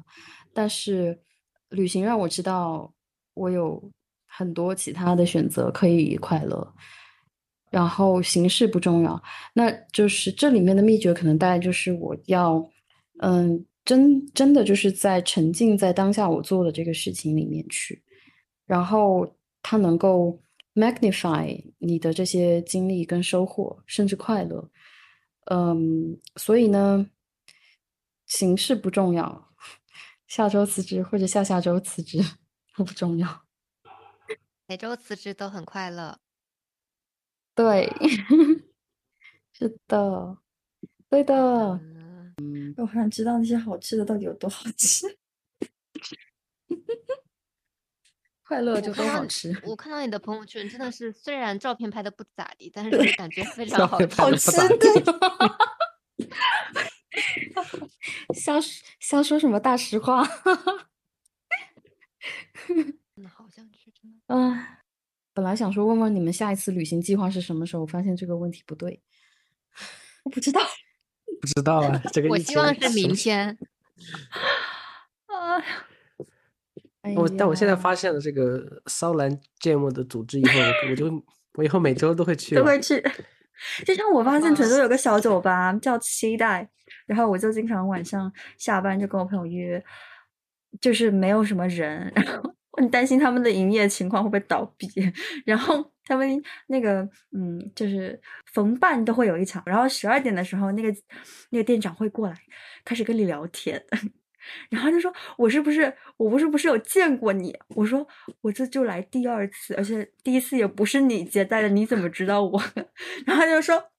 [0.53, 1.19] 但是
[1.71, 2.89] 旅行让我知道
[3.33, 3.91] 我有
[4.25, 6.73] 很多其他的选择可以快乐。
[7.69, 9.21] 然后形式不重要，
[9.53, 12.65] 那就是这里面的秘诀可能大概就是我要，
[13.19, 18.01] 嗯，真真的就是在沉浸在当下我做的这个事情里面去，
[18.67, 20.39] 然后它能够
[20.75, 24.69] magnify 你的这些经历跟收获，甚至快乐，
[25.45, 27.09] 嗯，所以呢，
[28.27, 29.49] 形式不重要，
[30.27, 32.19] 下周辞职或者下下周辞职
[32.75, 33.45] 都不重要，
[34.67, 36.19] 每周辞职都很快乐。
[37.55, 37.91] 对，
[39.51, 40.37] 是的，
[41.09, 41.81] 对的。
[42.39, 45.17] 嗯，我好想知道那些好吃的到底有多好吃。
[48.47, 49.61] 快乐就我看到你都好吃。
[49.63, 54.07] 我看到你的朋友圈真的是，虽然照片拍的不咋地，但是感觉非常好吃。
[54.07, 54.77] 照片拍得不吃咋地。
[58.33, 60.25] 瞎说瞎说什么大实话？
[62.67, 64.33] 真的好想去，真的。
[64.33, 64.79] 啊，
[65.33, 69.01] 本来想说问问你们下一次旅行计划是什么时候，发现这个问题不对。
[70.23, 70.61] 我不知道
[71.41, 73.57] 不知道啊，这个我希望是明天。
[77.15, 79.29] 我但我现在发现了这个骚兰
[79.59, 81.23] 芥末的组织以后，我我就
[81.53, 82.55] 我以后每周都会去。
[82.55, 83.03] 都会去。
[83.85, 86.69] 就像我发现成都有个小酒吧叫期待，
[87.07, 89.83] 然后我就经常晚上下班就跟我朋友约，
[90.79, 94.87] 就是没有什么人， 然后我很担心他们的营业情况会不会倒闭，
[95.43, 97.01] 然后他们那个
[97.31, 98.21] 嗯，就是
[98.53, 100.95] 逢半都会有一场，然后十二点的时候那个
[101.49, 102.35] 那个店长会过来
[102.85, 103.83] 开始跟你聊天。
[104.69, 108.07] 然后他就说：“我是不是我不是不是有见过你？”我说
[108.41, 112.61] ：“我这就来第二次，而且第一次也不是你接待的，你怎么知道我？”
[113.25, 113.91] 然后他就说：“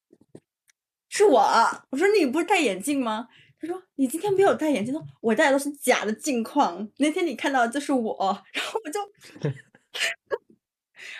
[1.08, 3.28] 是我啊。”我说：“你不是戴眼镜吗？”
[3.60, 8.14] 他说：“你今天没有戴眼镜。”说：“我戴的都是假的镜框，那天你看到的就是我。
[8.54, 9.00] ”然后我就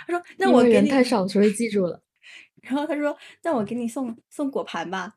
[0.07, 2.03] 他说：“那我给你。”太少，所以记住了。
[2.63, 5.15] 然后他说：“那我给你送送果盘吧。”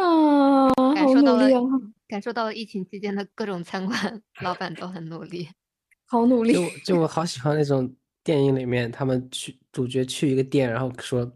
[0.00, 1.60] 啊，好感受到了努力啊，
[2.08, 5.48] 感受到了疫情期间的各种餐馆老板都很努力。
[6.06, 6.62] 好努力就。
[6.62, 7.94] 我就我好喜欢那种
[8.24, 11.30] 电影里面，他们去主角去一个店，然后说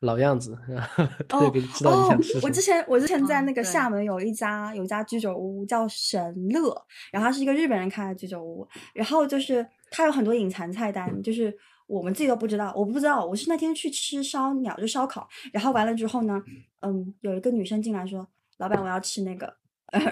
[0.00, 2.42] 老样子，然后他就给你知道你想吃什么。
[2.44, 6.74] 我之前我之前在那个厦门有一家有一家居酒屋叫神乐，
[7.12, 11.56] 然后它是一个日本人开的居酒屋，然后就是它有很多隐藏菜单，就是
[11.88, 16.40] 我们自己都不知道，我不知道，我是那天去吃烧鸟，就烧烤，然后完了之后呢，
[16.82, 18.28] 嗯，有一个女生进来说，
[18.58, 19.56] 老板我要吃那个。
[19.90, 20.02] 呃，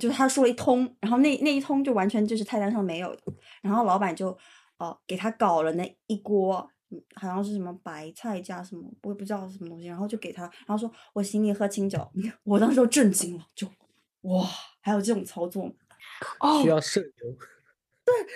[0.00, 3.20] 就是他说了一通，然后那那一通就完全就是菜单上没有的，
[3.60, 4.34] 然后老板就
[4.78, 12.10] 哦给他搞了那一锅，嗯好像是什么白菜加什么，我也不知道是什么东西，然后就给他，然后说我请你喝清酒，
[12.42, 13.68] 我当时就震惊了，就
[14.22, 14.48] 哇，
[14.80, 15.72] 还有这种操作吗？
[16.40, 17.36] 哦需，要摄油，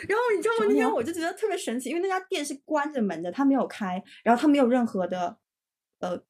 [0.09, 0.67] 然后你知道吗？
[0.69, 5.37] 那天我就觉得特别神奇，因为那家店是关着门的，它没有开，然后它没有任何的
[6.01, 6.21] 呃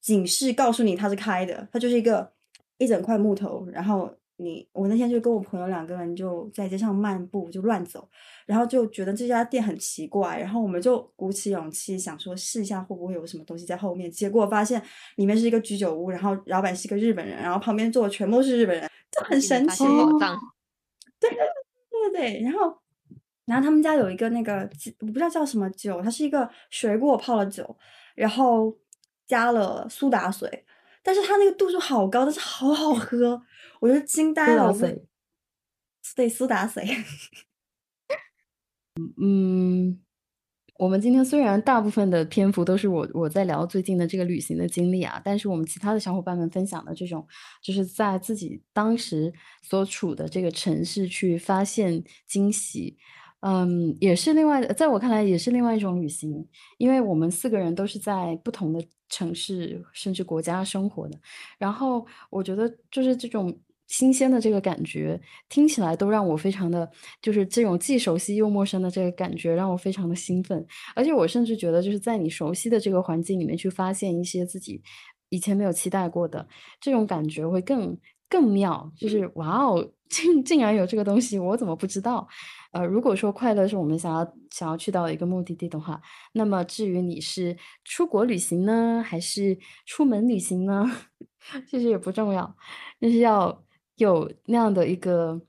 [0.00, 2.32] 警示告诉你它是开的，它就是一个
[2.78, 8.06] 一整块木头，然后你我那天就跟我朋友两个人就在街上漫步，就乱走，
[8.44, 14.82] 然后就觉得这家店很奇怪，然后我们就鼓起勇气想说试一下会不会有什么东西在后面，结果发现
[15.16, 19.84] 里面是一个居酒屋，然后老板是一个日本人，然后旁边坐的全部都是日本人，就很神奇。
[19.84, 20.38] 宝藏。
[21.18, 21.38] 对 对
[22.12, 22.78] 对，然后
[23.44, 24.68] 然后他们家有一个那个
[25.00, 27.76] 我不知道叫什么酒，它是一个水果泡的酒，
[28.14, 28.76] 然后
[29.26, 30.64] 加了苏打水，
[31.02, 33.40] 但是它那个度数好高，但是好好喝，
[33.80, 34.72] 我就惊呆了。
[34.72, 35.06] 苏打水
[36.14, 36.84] 对，苏打水，
[39.20, 40.00] 嗯，
[40.78, 47.26] 我们今天虽然大部分的篇幅都是我我在聊最近的这个旅行的经历啊，但是我们其他的小伙伴们分享的这种，
[47.62, 49.32] 就是在自己当时
[49.62, 52.96] 所处的这个城市去发现惊喜，
[53.40, 56.46] 嗯，也是另外，在我看来也是另外一种旅行，
[56.78, 61.18] 因为我们四个人都是在不同的城市甚至国家生活的，
[61.58, 63.58] 然后我觉得就是这种。
[63.88, 66.90] 新鲜的这个感觉，听起来都让我非常的，
[67.22, 70.66] 就是这种既熟悉又陌生的这个感觉，让我非常的兴奋。
[70.94, 74.82] 而且我甚至觉得，就是在你熟悉的这个环境里面去发现一些自己
[75.28, 76.46] 以前没有期待过的
[76.80, 77.96] 这种感觉，会更
[78.28, 78.92] 更妙。
[78.98, 82.26] 就是哇哦，竟竟然有这个东西，我怎么不知道？
[82.72, 86.00] 呃，如果说快乐是我们想要想要去到一个目的地的话，
[86.32, 89.56] 那么至于你是出国旅行呢，还是
[89.86, 90.84] 出门旅行呢，
[91.70, 92.56] 其实也不重要，
[93.00, 93.64] 就是要。
[93.96, 95.40] 有那样的一个，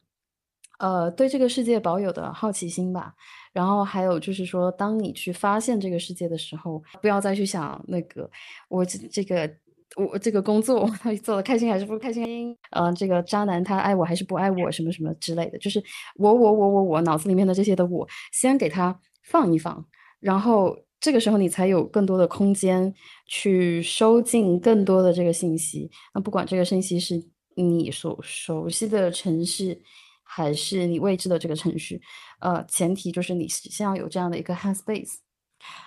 [0.79, 3.13] 呃，对这个世界保有的好奇心吧。
[3.53, 8.29] 然后还有就是说，当你去发现这个世界的时候，不要再去想那个
[8.69, 9.51] 我这这个
[9.95, 12.55] 我这个工作 到底做的开心还是不开心？
[12.71, 14.71] 嗯，这个渣男他爱我还是不爱我？
[14.71, 15.83] 什么什么之类的，就是
[16.15, 19.83] 我我我我我脑子里面的这些的我，先给他放一放。
[20.19, 22.93] 然后这个时候你才有更多的空间
[23.25, 25.89] 去收进更多的这个信息。
[26.13, 27.23] 那不管这个信息是。
[27.63, 29.81] 你所熟悉的城市，
[30.23, 31.99] 还是你未知的这个城市，
[32.39, 35.17] 呃，前提就是你先要有这样的一个 hand space。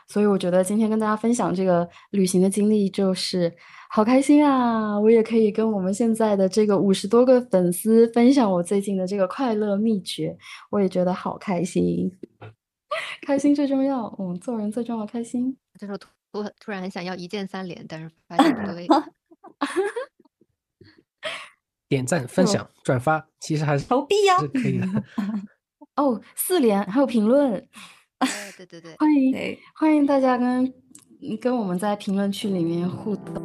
[0.08, 3.54] 所以我觉得今天跟大家分享这个旅行的经历，就是
[3.88, 4.98] 好开心啊！
[4.98, 10.36] 我也可以跟我们现在的这个五十多个粉丝分享我最近的这个快乐秘诀，
[10.70, 12.10] 我也觉得好开心。
[13.22, 15.56] 开心最重要，嗯，做人最重要开心。
[15.78, 16.08] 这时候突
[16.58, 18.88] 突然很想要一键三连，但是发现不对。
[21.90, 24.86] 点赞、分享、转发，其实还是投币呀，是可以的。
[26.00, 27.52] 哦，四连还有评论，
[28.56, 30.72] 对对对，欢迎欢迎大家跟
[31.40, 33.42] 跟我们在评论区里面互动。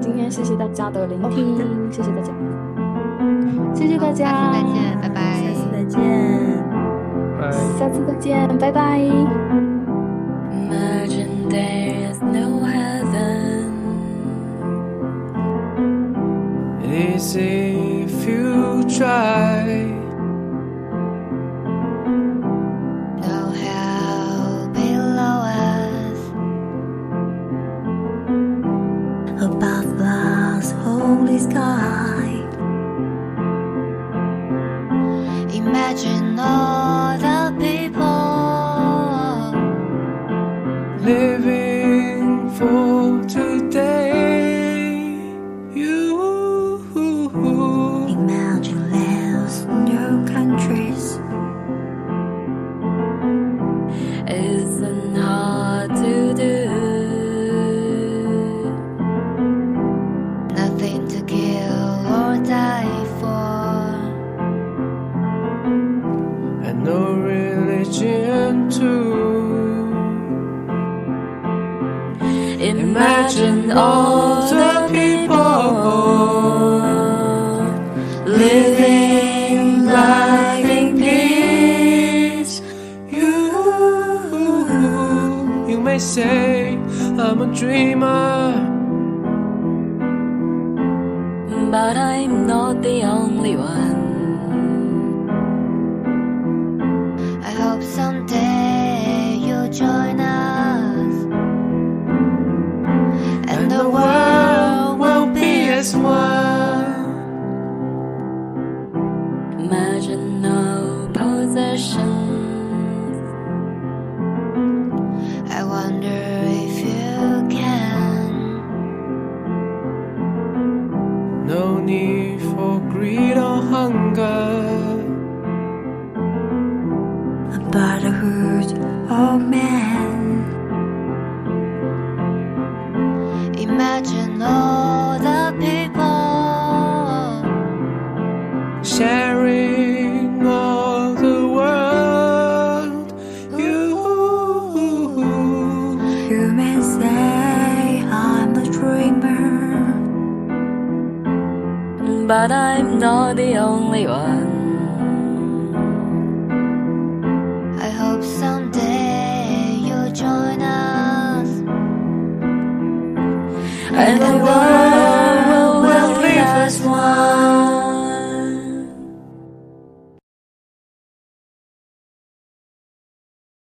[0.00, 1.56] 今天谢谢大家的聆听，
[1.92, 2.32] 谢谢大家，
[3.74, 6.00] 谢谢大家，下次再见，拜拜，下次再见，
[7.38, 9.04] 拜，下次再见，拜拜。
[16.96, 19.53] If you try.